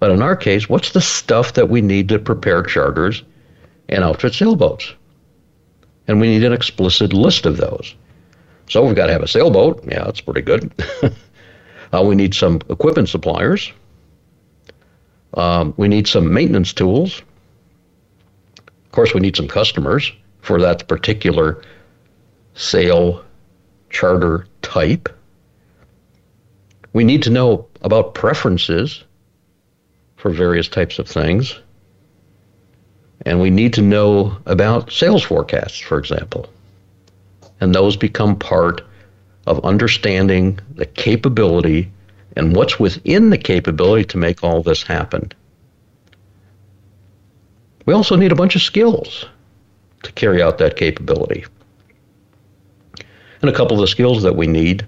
[0.00, 3.22] But in our case, what's the stuff that we need to prepare charters
[3.88, 4.94] and outfit sailboats?
[6.08, 7.94] And we need an explicit list of those.
[8.68, 9.84] So we've got to have a sailboat.
[9.86, 10.72] Yeah, that's pretty good.
[11.92, 13.70] uh, we need some equipment suppliers.
[15.34, 17.22] Um, we need some maintenance tools.
[18.58, 20.10] Of course, we need some customers
[20.40, 21.62] for that particular
[22.54, 23.22] sail
[23.90, 25.08] charter type.
[26.92, 29.04] We need to know about preferences
[30.20, 31.58] for various types of things.
[33.26, 36.48] And we need to know about sales forecasts, for example.
[37.60, 38.82] And those become part
[39.46, 41.90] of understanding the capability
[42.36, 45.32] and what's within the capability to make all this happen.
[47.86, 49.26] We also need a bunch of skills
[50.02, 51.44] to carry out that capability.
[53.42, 54.86] And a couple of the skills that we need,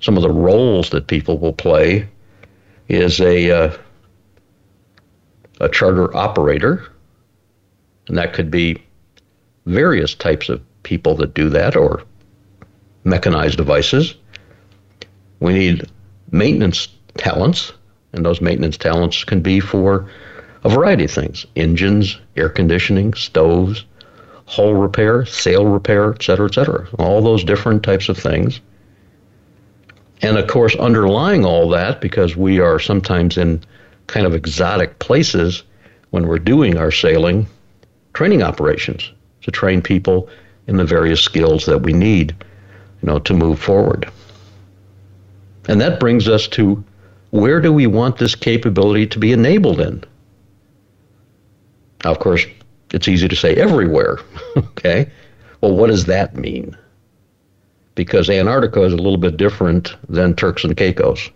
[0.00, 2.08] some of the roles that people will play,
[2.88, 3.76] is a uh,
[5.60, 6.84] a charter operator,
[8.08, 8.82] and that could be
[9.66, 12.02] various types of people that do that or
[13.04, 14.14] mechanized devices.
[15.40, 15.84] We need
[16.30, 17.72] maintenance talents,
[18.12, 20.08] and those maintenance talents can be for
[20.64, 23.84] a variety of things engines, air conditioning, stoves,
[24.46, 26.88] hull repair, sail repair, et cetera, et cetera.
[26.98, 28.60] All those different types of things.
[30.20, 33.64] And of course, underlying all that, because we are sometimes in
[34.12, 35.62] kind of exotic places
[36.10, 37.46] when we're doing our sailing,
[38.12, 40.28] training operations to train people
[40.66, 42.36] in the various skills that we need,
[43.00, 44.06] you know, to move forward.
[45.66, 46.84] And that brings us to
[47.30, 50.04] where do we want this capability to be enabled in?
[52.04, 52.44] Now, of course,
[52.92, 54.18] it's easy to say everywhere.
[54.56, 55.10] okay.
[55.62, 56.76] Well, what does that mean?
[57.94, 61.30] Because Antarctica is a little bit different than Turks and Caicos.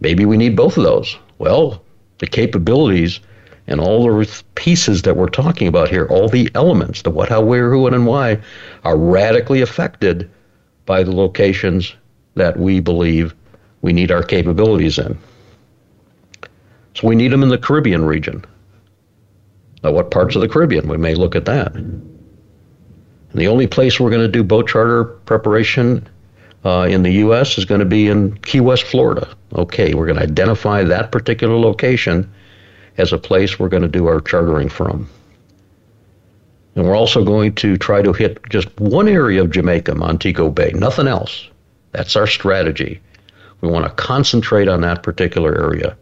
[0.00, 1.18] Maybe we need both of those.
[1.38, 1.82] Well,
[2.18, 3.20] the capabilities
[3.66, 7.40] and all the pieces that we're talking about here, all the elements, the what, how,
[7.40, 8.40] where, who, when, and why,
[8.84, 10.30] are radically affected
[10.86, 11.94] by the locations
[12.34, 13.34] that we believe
[13.80, 15.18] we need our capabilities in.
[16.94, 18.44] So we need them in the Caribbean region.
[19.82, 20.88] Now, what parts of the Caribbean?
[20.88, 21.74] We may look at that.
[21.74, 26.08] And the only place we're going to do boat charter preparation
[26.64, 27.58] uh, in the U.S.
[27.58, 29.28] is going to be in Key West, Florida.
[29.54, 32.32] Okay, we're going to identify that particular location
[32.96, 35.08] as a place we're going to do our chartering from.
[36.74, 40.72] And we're also going to try to hit just one area of Jamaica, Montego Bay,
[40.74, 41.48] nothing else.
[41.92, 43.00] That's our strategy.
[43.60, 45.96] We want to concentrate on that particular area.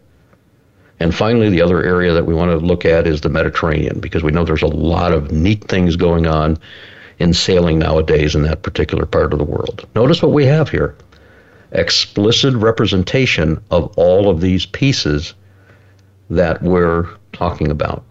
[0.99, 4.23] And finally, the other area that we want to look at is the Mediterranean, because
[4.23, 6.57] we know there's a lot of neat things going on
[7.23, 9.87] in sailing nowadays in that particular part of the world.
[9.95, 10.95] Notice what we have here
[11.71, 15.33] explicit representation of all of these pieces
[16.29, 18.03] that we're talking about.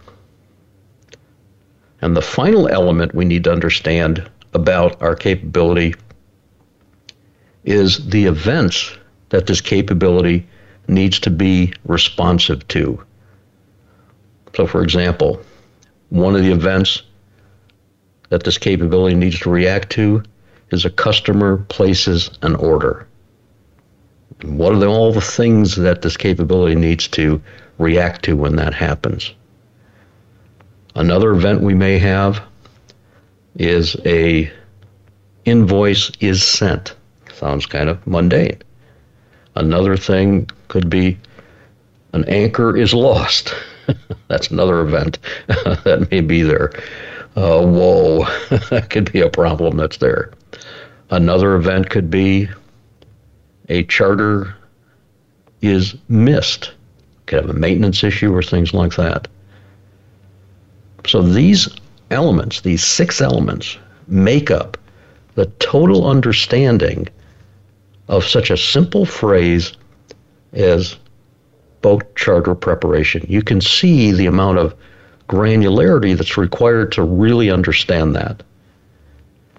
[2.00, 5.94] And the final element we need to understand about our capability
[7.64, 8.96] is the events
[9.28, 10.48] that this capability
[10.88, 13.04] needs to be responsive to.
[14.56, 15.40] So, for example,
[16.08, 17.02] one of the events
[18.32, 20.22] that this capability needs to react to
[20.70, 23.06] is a customer places an order.
[24.42, 27.42] what are the, all the things that this capability needs to
[27.76, 29.34] react to when that happens?
[30.94, 32.42] Another event we may have
[33.56, 34.50] is a
[35.44, 36.94] invoice is sent.
[37.34, 38.62] Sounds kind of mundane.
[39.54, 41.18] Another thing could be
[42.14, 43.54] an anchor is lost.
[44.28, 46.72] That's another event that may be there.
[47.34, 48.24] Uh, whoa,
[48.70, 50.32] that could be a problem that's there.
[51.10, 52.48] Another event could be
[53.68, 54.54] a charter
[55.60, 56.72] is missed.
[57.26, 59.28] Could have a maintenance issue or things like that.
[61.06, 61.68] So these
[62.10, 64.76] elements, these six elements, make up
[65.34, 67.08] the total understanding
[68.08, 69.72] of such a simple phrase
[70.52, 70.96] as
[71.80, 73.24] boat charter preparation.
[73.28, 74.74] You can see the amount of
[75.32, 78.42] granularity that's required to really understand that.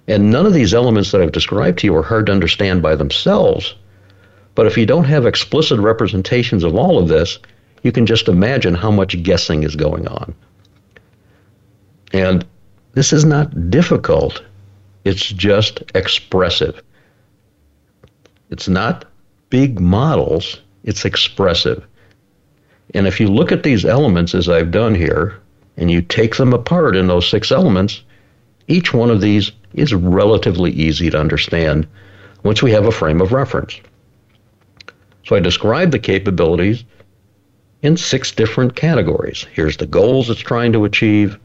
[0.08, 2.96] And none of these elements that I've described to you are hard to understand by
[2.96, 3.74] themselves.
[4.54, 7.40] But if you don't have explicit representations of all of this,
[7.82, 10.36] you can just imagine how much guessing is going on.
[12.12, 12.46] And
[12.94, 14.44] this is not difficult,
[15.06, 16.84] it's just expressive.
[18.52, 19.06] It's not
[19.50, 21.84] big models, it's expressive.
[22.94, 25.42] And if you look at these elements as I've done here,
[25.78, 28.04] and you take them apart in those six elements,
[28.68, 31.88] each one of these is relatively easy to understand
[32.44, 33.80] once we have a frame of reference.
[35.26, 36.84] So I describe the capabilities
[37.82, 39.46] in six different categories.
[39.54, 41.38] Here's the goals it's trying to achieve.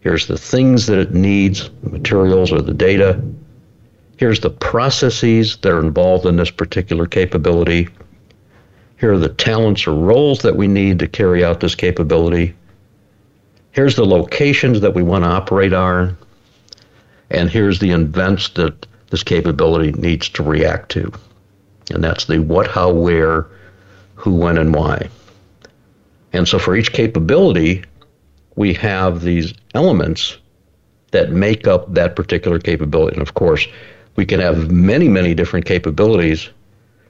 [0.00, 3.22] Here's the things that it needs, the materials or the data.
[4.16, 7.88] Here's the processes that are involved in this particular capability.
[8.98, 12.54] Here are the talents or roles that we need to carry out this capability.
[13.72, 16.16] Here's the locations that we want to operate on.
[17.30, 21.12] And here's the events that this capability needs to react to.
[21.90, 23.46] And that's the what, how, where,
[24.14, 25.08] who, when, and why.
[26.32, 27.84] And so for each capability,
[28.56, 30.36] we have these elements
[31.12, 33.14] that make up that particular capability.
[33.14, 33.66] And of course,
[34.16, 36.50] we can have many, many different capabilities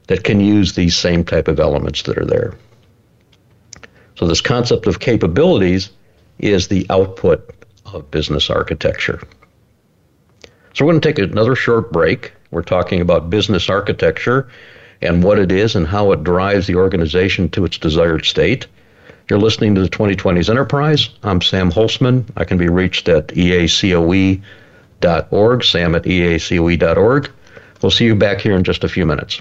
[0.07, 2.55] that can use these same type of elements that are there.
[4.17, 5.91] So this concept of capabilities
[6.41, 7.49] is the output
[7.87, 9.21] of business architecture.
[10.75, 12.33] So we're going to take another short break.
[12.51, 14.49] We're talking about business architecture
[15.03, 18.67] and what it is and how it drives the organization to its desired state.
[19.29, 21.09] You're listening to the 2020s Enterprise.
[21.23, 22.25] I'm Sam Holcman.
[22.37, 24.45] I can be reached at eacoe.org,
[25.65, 27.31] sam at eacoe.org.
[27.81, 29.41] We'll see you back here in just a few minutes.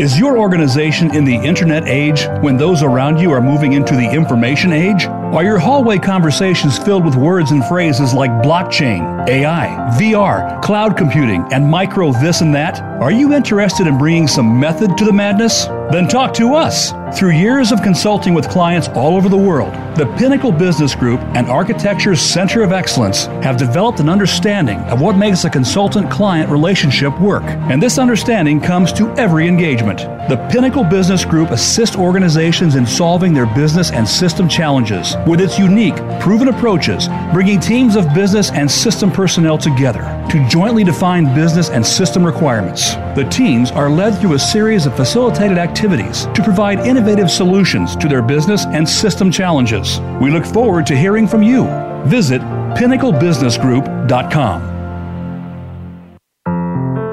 [0.00, 4.10] Is your organization in the internet age when those around you are moving into the
[4.10, 5.04] information age?
[5.04, 9.66] Are your hallway conversations filled with words and phrases like blockchain, AI,
[10.00, 12.89] VR, cloud computing, and micro this and that?
[13.00, 15.64] Are you interested in bringing some method to the madness?
[15.90, 16.92] Then talk to us.
[17.18, 21.48] Through years of consulting with clients all over the world, the Pinnacle Business Group and
[21.48, 27.18] Architecture's Center of Excellence have developed an understanding of what makes a consultant client relationship
[27.18, 27.42] work.
[27.42, 30.00] And this understanding comes to every engagement.
[30.28, 35.58] The Pinnacle Business Group assists organizations in solving their business and system challenges with its
[35.58, 41.70] unique, proven approaches, bringing teams of business and system personnel together to jointly define business
[41.70, 42.89] and system requirements.
[43.16, 48.08] The teams are led through a series of facilitated activities to provide innovative solutions to
[48.08, 50.00] their business and system challenges.
[50.20, 51.64] We look forward to hearing from you.
[52.06, 54.80] Visit pinnaclebusinessgroup.com.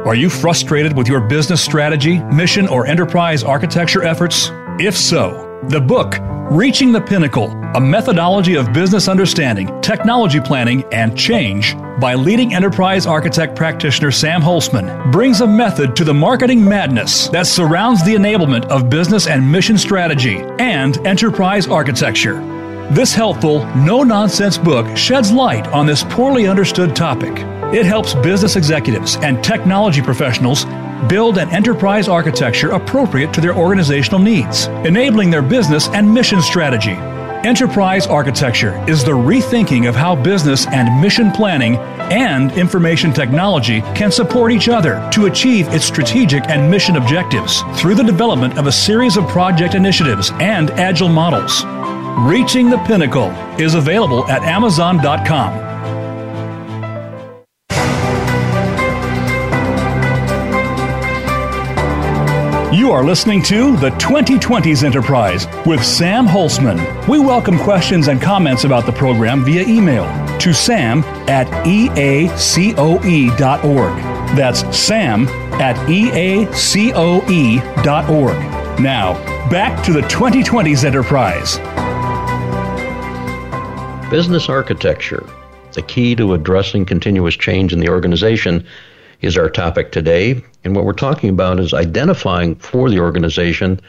[0.07, 4.49] Are you frustrated with your business strategy, mission, or enterprise architecture efforts?
[4.80, 6.15] If so, the book,
[6.49, 13.05] Reaching the Pinnacle A Methodology of Business Understanding, Technology Planning, and Change by leading enterprise
[13.05, 18.65] architect practitioner Sam Holcman brings a method to the marketing madness that surrounds the enablement
[18.65, 22.39] of business and mission strategy and enterprise architecture.
[22.89, 27.34] This helpful, no nonsense book sheds light on this poorly understood topic.
[27.75, 30.65] It helps business executives and technology professionals
[31.07, 36.97] build an enterprise architecture appropriate to their organizational needs, enabling their business and mission strategy
[37.47, 41.77] Enterprise architecture is the rethinking of how business and mission planning
[42.11, 47.95] and information technology can support each other to achieve its strategic and mission objectives through
[47.95, 51.63] the development of a series of project initiatives and agile models.
[52.29, 55.66] Reaching the Pinnacle is available at Amazon.com.
[62.74, 67.07] You are listening to the 2020s Enterprise with Sam Holcman.
[67.07, 70.03] We welcome questions and comments about the program via email
[70.39, 72.28] to sam at eacoe.org.
[74.36, 75.30] That's sam
[75.61, 76.51] at eacoe.org.
[78.82, 79.13] Now,
[79.49, 81.59] back to the 2020s Enterprise.
[84.11, 85.26] Business architecture,
[85.72, 88.68] the key to addressing continuous change in the organization
[89.22, 90.43] is our topic today.
[90.63, 93.80] And what we're talking about is identifying for the organization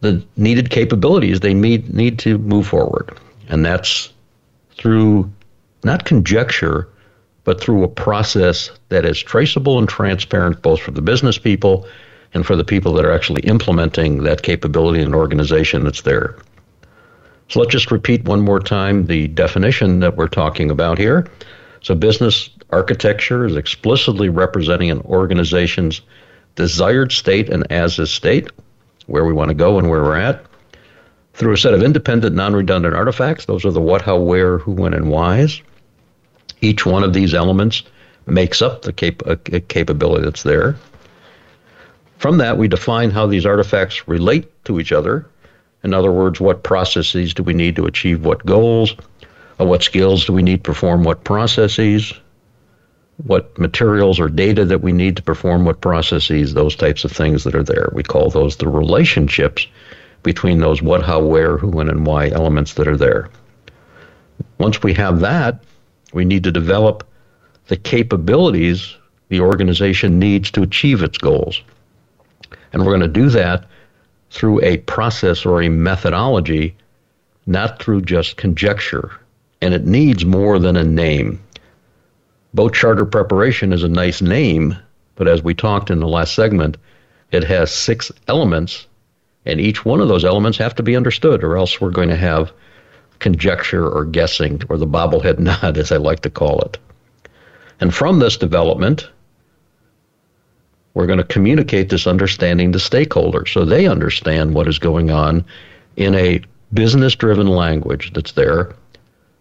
[0.00, 3.18] the needed capabilities they need, need to move forward.
[3.48, 4.12] And that's
[4.76, 5.30] through
[5.84, 6.88] not conjecture,
[7.44, 11.86] but through a process that is traceable and transparent both for the business people
[12.34, 16.36] and for the people that are actually implementing that capability in an organization that's there.
[17.48, 21.26] So let's just repeat one more time the definition that we're talking about here.
[21.80, 26.00] So, business architecture is explicitly representing an organization's
[26.54, 28.50] desired state and as is state,
[29.06, 30.44] where we want to go and where we're at,
[31.34, 33.46] through a set of independent, non redundant artifacts.
[33.46, 35.62] Those are the what, how, where, who, when, and whys.
[36.60, 37.84] Each one of these elements
[38.26, 39.36] makes up the cap- uh,
[39.68, 40.76] capability that's there.
[42.18, 45.26] From that, we define how these artifacts relate to each other.
[45.84, 48.96] In other words, what processes do we need to achieve what goals?
[49.58, 52.12] What skills do we need to perform what processes?
[53.24, 56.54] What materials or data that we need to perform what processes?
[56.54, 57.90] Those types of things that are there.
[57.92, 59.66] We call those the relationships
[60.22, 63.30] between those what, how, where, who, when, and why elements that are there.
[64.58, 65.62] Once we have that,
[66.12, 67.06] we need to develop
[67.66, 68.96] the capabilities
[69.28, 71.60] the organization needs to achieve its goals.
[72.72, 73.66] And we're going to do that
[74.30, 76.76] through a process or a methodology,
[77.46, 79.18] not through just conjecture
[79.60, 81.40] and it needs more than a name.
[82.54, 84.76] Boat charter preparation is a nice name,
[85.16, 86.78] but as we talked in the last segment,
[87.30, 88.86] it has six elements,
[89.44, 92.16] and each one of those elements have to be understood, or else we're going to
[92.16, 92.52] have
[93.18, 96.78] conjecture or guessing, or the bobblehead nod, as I like to call it.
[97.80, 99.08] And from this development,
[100.94, 105.44] we're going to communicate this understanding to stakeholders so they understand what is going on
[105.96, 106.40] in a
[106.72, 108.74] business driven language that's there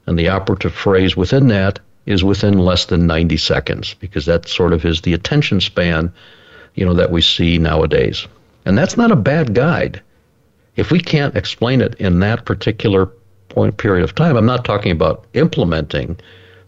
[0.06, 4.74] and the operative phrase within that is within less than 90 seconds because that sort
[4.74, 6.12] of is the attention span,
[6.74, 8.26] you know, that we see nowadays.
[8.66, 10.02] And that's not a bad guide.
[10.78, 13.08] If we can't explain it in that particular
[13.50, 16.18] point period of time, I'm not talking about implementing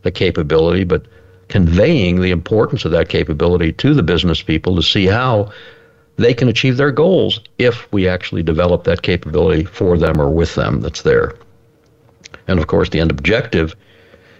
[0.01, 1.05] the capability, but
[1.47, 5.51] conveying the importance of that capability to the business people to see how
[6.17, 10.55] they can achieve their goals if we actually develop that capability for them or with
[10.55, 11.33] them that's there.
[12.47, 13.75] And of course, the end objective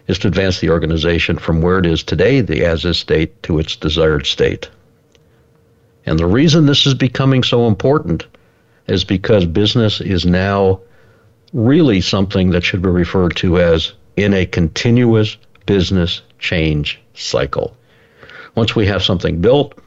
[0.10, 3.60] is to advance the organization from where it is today, the as is state, to
[3.60, 4.68] its desired state.
[6.08, 8.26] And the reason this is becoming so important
[8.88, 10.82] is because business is now
[11.54, 15.38] really something that should be referred to as in a continuous
[15.68, 17.78] business change cycle.
[18.56, 19.78] Once we have something built,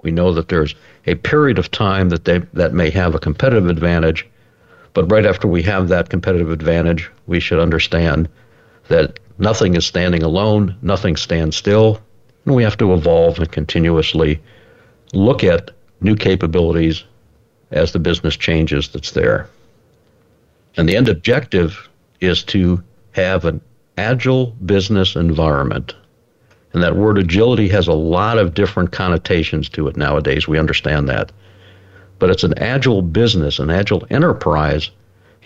[0.00, 0.74] we know that there's
[1.06, 4.26] a period of time that they, that may have a competitive advantage,
[4.94, 8.26] but right after we have that competitive advantage, we should understand
[8.88, 12.00] that nothing is standing alone, nothing stands still,
[12.44, 14.40] and we have to evolve and continuously
[15.12, 15.70] look at
[16.00, 17.04] new capabilities
[17.70, 19.48] as the business changes that's there.
[20.76, 21.88] And the end objective
[22.20, 22.82] is to
[23.12, 23.60] have an
[23.96, 25.94] agile business environment.
[26.72, 30.46] And that word agility has a lot of different connotations to it nowadays.
[30.46, 31.32] We understand that
[32.18, 34.90] but it's an agile business, an agile enterprise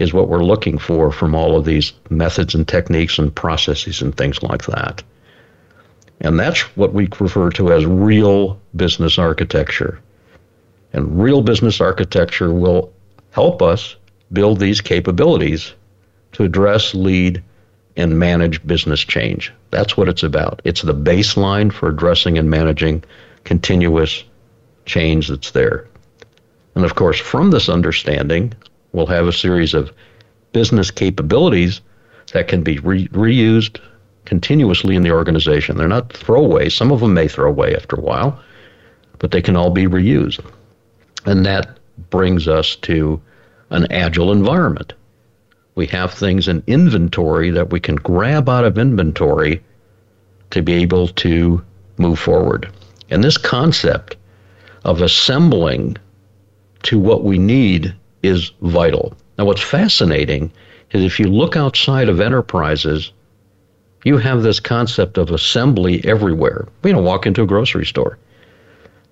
[0.01, 4.17] is what we're looking for from all of these methods and techniques and processes and
[4.17, 5.03] things like that.
[6.21, 10.01] And that's what we refer to as real business architecture.
[10.93, 12.93] And real business architecture will
[13.31, 13.97] help us
[14.33, 15.75] build these capabilities
[16.33, 17.43] to address, lead,
[17.97, 19.53] and manage business change.
[19.71, 20.63] That's what it's about.
[20.65, 23.05] It's the baseline for addressing and managing
[23.45, 24.25] continuous
[24.87, 25.87] change that's there.
[26.75, 28.55] And of course, from this understanding,
[28.93, 29.93] we'll have a series of
[30.53, 31.81] business capabilities
[32.33, 33.81] that can be re- reused
[34.25, 35.77] continuously in the organization.
[35.77, 36.73] They're not throwaways.
[36.73, 38.41] Some of them may throw away after a while,
[39.19, 40.45] but they can all be reused.
[41.27, 41.79] And that
[42.11, 43.21] brings us to
[43.71, 44.93] an agile environment.
[45.75, 49.63] We have things in inventory that we can grab out of inventory
[50.51, 51.65] to be able to
[51.99, 52.71] move forward.
[53.11, 54.17] And this concept
[54.85, 55.97] of assembling
[56.85, 59.15] to what we need is vital.
[59.39, 60.53] Now, what's fascinating
[60.93, 63.13] is if you look outside of enterprises,
[64.05, 66.69] you have this concept of assembly everywhere.
[66.85, 68.19] You know, walk into a grocery store.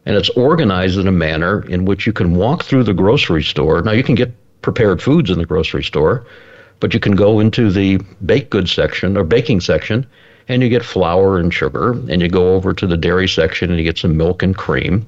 [0.07, 3.83] And it's organized in a manner in which you can walk through the grocery store.
[3.83, 4.33] Now, you can get
[4.63, 6.27] prepared foods in the grocery store,
[6.81, 10.07] but you can go into the baked goods section or baking section
[10.49, 13.79] and you get flour and sugar, and you go over to the dairy section and
[13.79, 15.07] you get some milk and cream,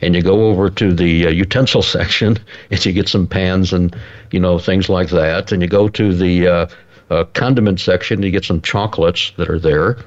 [0.00, 2.38] and you go over to the uh, utensil section
[2.70, 3.96] and you get some pans and
[4.30, 6.66] you know things like that, and you go to the uh,
[7.10, 9.98] uh, condiment section and you get some chocolates that are there,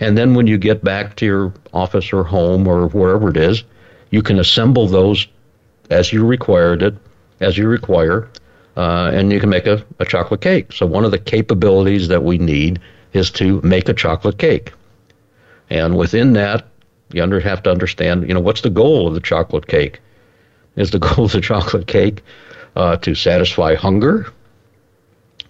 [0.00, 3.64] and then when you get back to your office or home or wherever it is,
[4.10, 5.26] you can assemble those
[5.90, 6.94] as you required it,
[7.40, 8.28] as you require,
[8.76, 10.72] uh, and you can make a, a chocolate cake.
[10.72, 12.80] So one of the capabilities that we need
[13.12, 14.72] is to make a chocolate cake.
[15.68, 16.66] And within that,
[17.12, 20.00] you under, have to understand, you know, what's the goal of the chocolate cake?
[20.76, 22.22] Is the goal of the chocolate cake
[22.76, 24.32] uh, to satisfy hunger?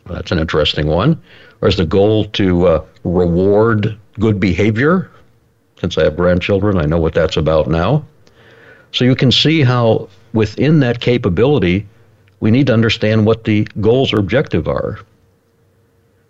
[0.07, 1.23] That's an interesting one.
[1.61, 5.11] Or is the goal to uh, reward good behavior?
[5.81, 8.05] Since I have grandchildren, I know what that's about now.
[8.93, 11.87] So you can see how within that capability,
[12.41, 14.99] we need to understand what the goals or objective are.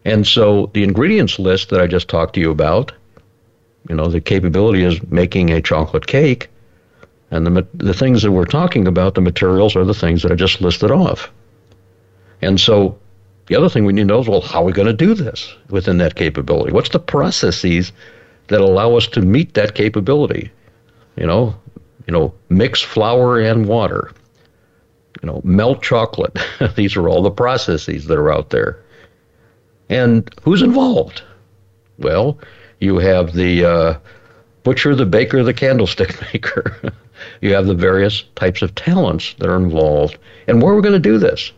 [0.05, 2.93] And so the ingredients list that I just talked to you about,
[3.89, 6.49] you know, the capability is making a chocolate cake.
[7.31, 10.35] And the, the things that we're talking about, the materials, are the things that I
[10.35, 11.31] just listed off.
[12.43, 12.99] And so
[13.47, 15.15] the other thing we need to know is, well, how are we going to do
[15.15, 16.73] this within that capability?
[16.73, 17.93] What's the processes
[18.49, 20.51] that allow us to meet that capability?
[21.17, 21.55] You know,
[22.07, 24.13] you know, mix flour and water.
[25.23, 26.39] You know, melt chocolate.
[26.77, 28.83] These are all the processes that are out there.
[29.89, 31.23] And who's involved?
[31.99, 32.39] Well,
[32.81, 33.99] you have the uh,
[34.63, 36.93] butcher, the baker, the candlestick maker.
[37.41, 40.19] you have the various types of talents that are involved.
[40.47, 41.53] And where are we going to do this?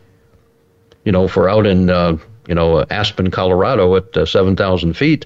[1.05, 2.17] You know, if we're out in, uh,
[2.47, 5.25] you know, Aspen, Colorado at uh, 7,000 feet,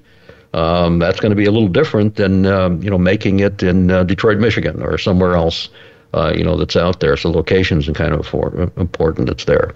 [0.54, 3.90] um, that's going to be a little different than, um, you know, making it in
[3.90, 5.68] uh, Detroit, Michigan or somewhere else,
[6.14, 7.16] uh, you know, that's out there.
[7.16, 8.32] So locations are kind of
[8.76, 9.74] important that's there.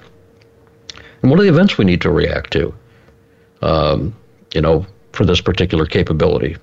[1.21, 2.75] And what are the events we need to react to?
[3.63, 4.15] um,
[4.53, 6.57] you know, for this particular capability.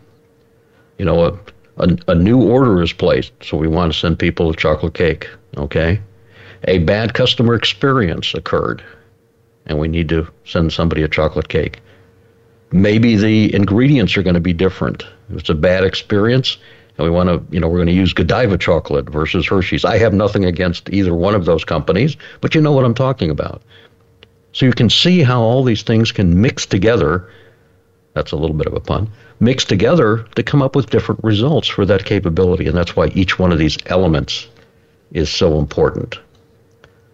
[0.98, 1.40] You know, a,
[1.78, 5.30] a, a new order is placed, so we want to send people a chocolate cake,
[5.58, 6.02] okay?
[6.66, 8.84] A bad customer experience occurred,
[9.66, 11.80] and we need to send somebody a chocolate cake.
[12.72, 15.04] Maybe the ingredients are going to be different.
[15.30, 16.58] If it's a bad experience,
[17.00, 19.86] and we want to, you know, we're going to use Godiva chocolate versus Hershey's.
[19.86, 23.30] I have nothing against either one of those companies, but you know what I'm talking
[23.30, 23.62] about.
[24.52, 27.32] So you can see how all these things can mix together.
[28.14, 29.10] That's a little bit of a pun.
[29.40, 32.68] mixed together to come up with different results for that capability.
[32.68, 34.48] And that's why each one of these elements
[35.12, 36.20] is so important.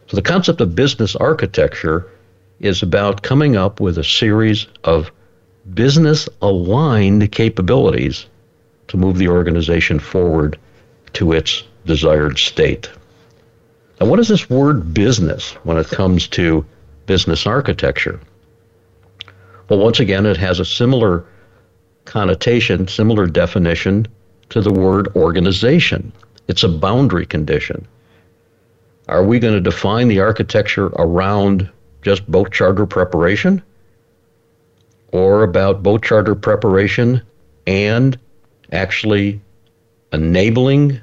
[0.07, 2.07] So the concept of business architecture
[2.59, 5.11] is about coming up with a series of
[5.73, 8.25] business aligned capabilities
[8.87, 10.57] to move the organization forward
[11.13, 12.89] to its desired state.
[13.99, 16.65] Now, what is this word business when it comes to
[17.05, 18.19] business architecture.
[19.69, 21.25] Well, once again, it has a similar
[22.05, 24.07] connotation, similar definition
[24.49, 26.13] to the word organization.
[26.47, 27.87] It's a boundary condition.
[29.07, 31.69] Are we going to define the architecture around
[32.03, 33.61] just boat charter preparation?
[35.11, 37.21] Or about boat charter preparation
[37.65, 38.19] and
[38.71, 39.41] actually
[40.11, 40.99] enabling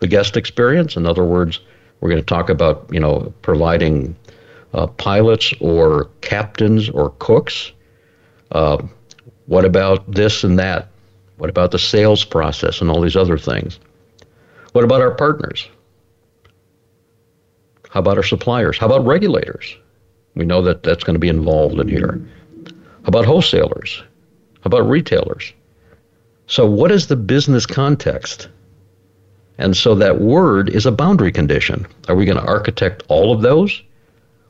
[0.00, 0.96] the guest experience?
[0.96, 1.60] In other words,
[2.00, 4.14] we're going to talk about, you know, providing
[4.74, 7.72] uh, pilots or captains or cooks?
[8.52, 8.82] Uh,
[9.46, 10.88] what about this and that?
[11.38, 13.78] What about the sales process and all these other things?
[14.72, 15.68] What about our partners?
[17.90, 18.76] How about our suppliers?
[18.76, 19.76] How about regulators?
[20.34, 22.20] We know that that's going to be involved in here.
[22.66, 24.02] How about wholesalers?
[24.62, 25.52] How about retailers?
[26.46, 28.48] So, what is the business context?
[29.58, 31.86] And so that word is a boundary condition.
[32.08, 33.80] Are we going to architect all of those?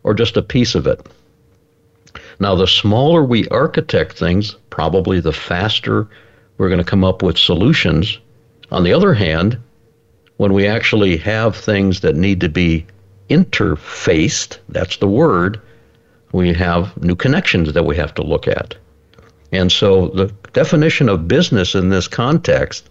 [0.05, 1.05] Or just a piece of it.
[2.39, 6.09] Now, the smaller we architect things, probably the faster
[6.59, 8.19] we're going to come up with solutions.
[8.71, 9.59] On the other hand,
[10.37, 12.87] when we actually have things that need to be
[13.29, 15.61] interfaced, that's the word,
[16.33, 18.77] we have new connections that we have to look at.
[19.53, 22.89] And so the definition of business in this context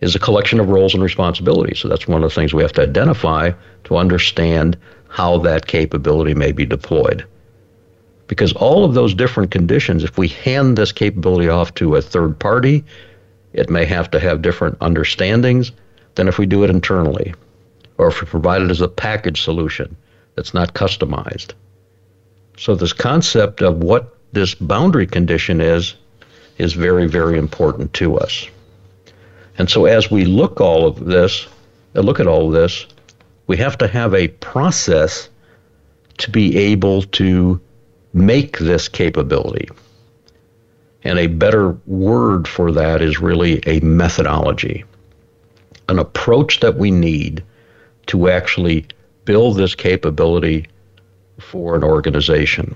[0.00, 1.78] is a collection of roles and responsibilities.
[1.78, 3.52] So that's one of the things we have to identify
[3.84, 4.76] to understand
[5.14, 7.24] how that capability may be deployed.
[8.26, 12.36] Because all of those different conditions, if we hand this capability off to a third
[12.40, 12.82] party,
[13.52, 15.70] it may have to have different understandings
[16.16, 17.32] than if we do it internally,
[17.96, 19.96] or if we provide it as a package solution
[20.34, 21.52] that's not customized.
[22.58, 25.94] So, this concept of what this boundary condition is,
[26.58, 28.48] is very, very important to us.
[29.58, 31.46] And so, as we look all of this,
[31.94, 32.86] look at all of this,
[33.46, 35.28] we have to have a process
[36.18, 37.60] to be able to
[38.12, 39.68] make this capability.
[41.02, 44.84] And a better word for that is really a methodology,
[45.88, 47.44] an approach that we need
[48.06, 48.86] to actually
[49.24, 50.66] build this capability
[51.40, 52.74] for an organization.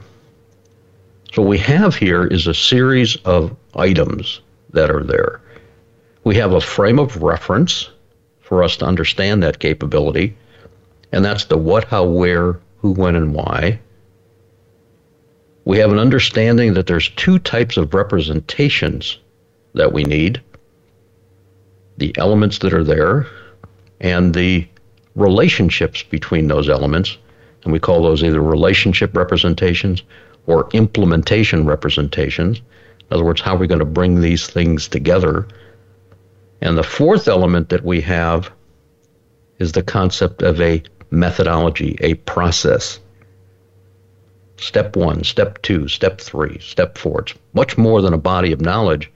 [1.33, 4.41] So, what we have here is a series of items
[4.71, 5.41] that are there.
[6.25, 7.89] We have a frame of reference
[8.41, 10.37] for us to understand that capability,
[11.13, 13.81] and that's the what, how, where, who, when, and why.
[15.65, 19.19] We have an understanding that there's two types of representations
[19.75, 20.43] that we need
[21.99, 23.27] the elements that are there
[24.01, 24.67] and the
[25.17, 27.19] relationships between those elements.
[27.65, 30.05] And we call those either relationship representations
[30.47, 32.59] or implementation representations.
[32.59, 35.49] In other words, how are we going to bring these things together?
[36.61, 38.51] And the fourth element that we have
[39.59, 43.01] is the concept of a methodology, a process.
[44.57, 47.21] Step one, step two, step three, step four.
[47.21, 49.11] It's much more than a body of knowledge.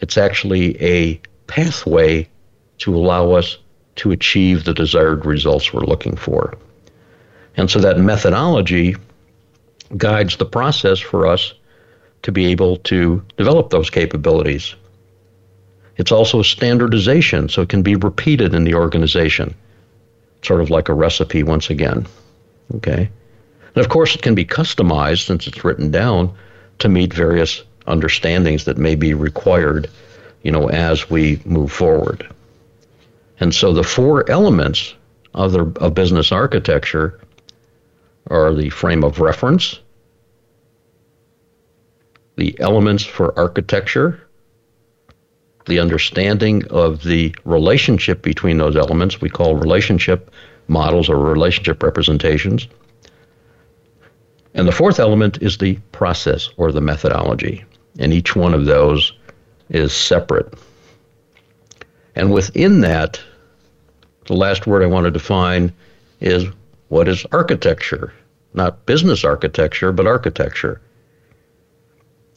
[0.00, 2.28] It's actually a pathway
[2.78, 3.58] to allow us
[3.96, 6.56] to achieve the desired results we're looking for.
[7.56, 8.96] And so that methodology
[9.96, 11.52] guides the process for us
[12.22, 14.74] to be able to develop those capabilities.
[15.96, 19.54] It's also standardization, so it can be repeated in the organization
[20.42, 22.06] sort of like a recipe once again.
[22.76, 23.10] Okay?
[23.74, 26.34] And of course, it can be customized since it's written down
[26.78, 29.90] to meet various understandings that may be required,
[30.42, 32.28] you know, as we move forward.
[33.38, 34.94] And so the four elements
[35.34, 37.20] of the of business architecture
[38.26, 39.80] are the frame of reference,
[42.36, 44.20] the elements for architecture,
[45.66, 50.30] the understanding of the relationship between those elements we call relationship
[50.68, 52.68] models or relationship representations.
[54.54, 57.64] And the fourth element is the process or the methodology.
[57.98, 59.12] And each one of those
[59.68, 60.54] is separate.
[62.16, 63.20] And within that,
[64.26, 65.72] the last word I want to define
[66.20, 66.46] is
[66.88, 68.12] what is architecture?
[68.52, 70.80] Not business architecture, but architecture.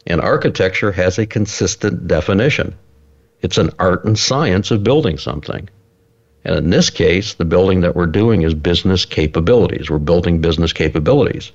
[0.05, 2.75] And architecture has a consistent definition.
[3.43, 5.69] It's an art and science of building something.
[6.45, 9.89] And in this case, the building that we're doing is business capabilities.
[9.89, 11.51] We're building business capabilities.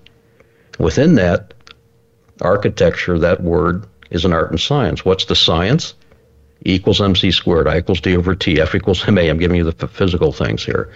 [0.79, 1.55] Within that,
[2.41, 5.05] architecture, that word, is an art and science.
[5.05, 5.95] What's the science?
[6.67, 9.21] E equals mc squared, I equals d over t, F equals ma.
[9.23, 10.93] I'm giving you the f- physical things here.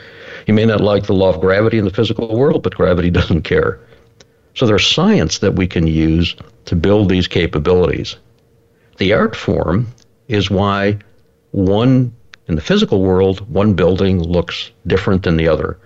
[0.47, 3.43] You may not like the law of gravity in the physical world, but gravity doesn't
[3.43, 3.81] care.
[4.55, 6.37] So there's science that we can use
[6.67, 8.17] to build these capabilities.
[8.99, 9.87] The art form
[10.33, 10.99] is why
[11.51, 12.13] one
[12.49, 15.79] in the physical world, one building looks different than the other.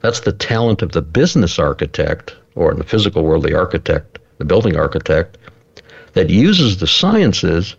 [0.00, 4.44] That's the talent of the business architect, or in the physical world, the architect, the
[4.44, 5.38] building architect,
[6.12, 7.76] that uses the sciences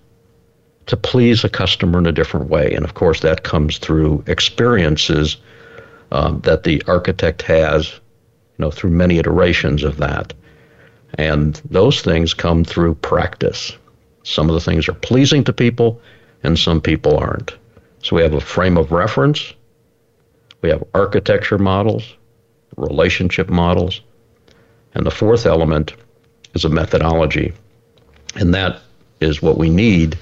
[0.88, 2.74] to please a customer in a different way.
[2.74, 5.38] And of course, that comes through experiences
[6.12, 10.34] um, that the architect has, you know, through many iterations of that.
[11.18, 13.78] And those things come through practice.
[14.26, 16.02] Some of the things are pleasing to people,
[16.44, 17.56] and some people aren't.
[18.04, 19.54] So we have a frame of reference,
[20.62, 22.16] we have architecture models,
[22.76, 24.02] relationship models,
[24.96, 25.94] and the fourth element
[26.56, 27.54] is a methodology.
[28.36, 28.82] And that
[29.20, 30.18] is what we need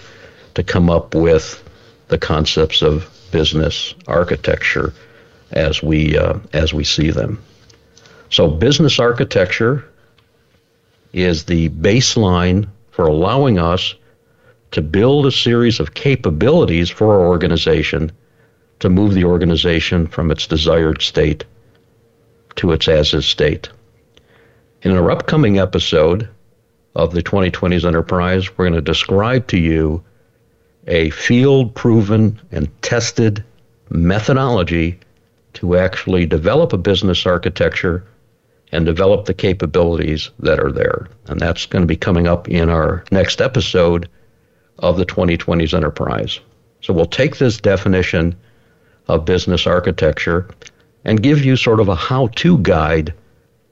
[0.55, 1.63] to come up with
[2.09, 4.93] the concepts of business architecture
[5.51, 7.41] as we uh, as we see them.
[8.29, 9.85] So business architecture
[11.13, 13.95] is the baseline for allowing us
[14.69, 18.11] to build a series of capabilities for our organization
[18.79, 21.43] to move the organization from its desired state
[22.55, 23.69] to its as is state.
[24.83, 26.29] In our upcoming episode
[26.95, 30.03] of the 2020s Enterprise, we're going to describe to you
[30.85, 33.43] a field proven and tested
[33.89, 34.99] methodology
[35.53, 38.05] to actually develop a business architecture
[38.73, 41.07] and develop the capabilities that are there.
[41.27, 44.09] And that's going to be coming up in our next episode
[44.79, 46.39] of the 2020s enterprise.
[46.81, 48.35] So we'll take this definition
[49.07, 50.49] of business architecture
[51.05, 53.13] and give you sort of a how to guide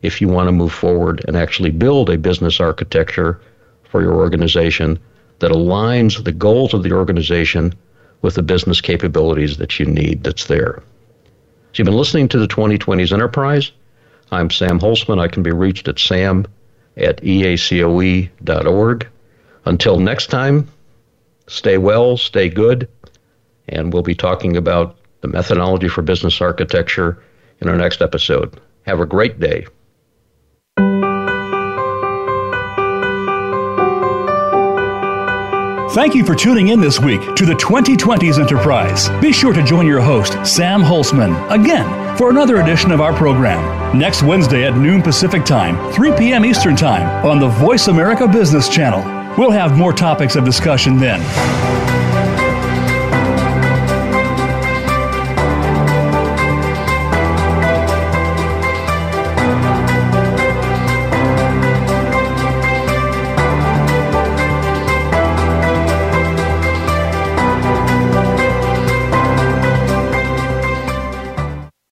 [0.04, 3.42] if you want to move forward and actually build a business architecture
[3.84, 5.00] for your organization
[5.40, 7.74] that aligns the goals of the organization
[8.22, 10.84] with the business capabilities that you need that's there.
[11.74, 13.72] So you've been listening to the 2020s Enterprise.
[14.32, 15.20] I'm Sam Holcman.
[15.20, 16.46] I can be reached at sam
[16.96, 19.08] at eacoe.org.
[19.66, 20.68] Until next time,
[21.48, 22.88] stay well, stay good,
[23.68, 27.22] and we'll be talking about the methodology for business architecture
[27.60, 28.60] in our next episode.
[28.86, 29.68] Have a great day.
[35.94, 39.10] Thank you for tuning in this week to the 2020s Enterprise.
[39.20, 43.98] Be sure to join your host, Sam Holcman, again for another edition of our program
[44.00, 46.46] next Wednesday at noon Pacific Time, 3 p.m.
[46.46, 49.02] Eastern Time on the Voice America Business Channel.
[49.38, 51.20] We'll have more topics of discussion then.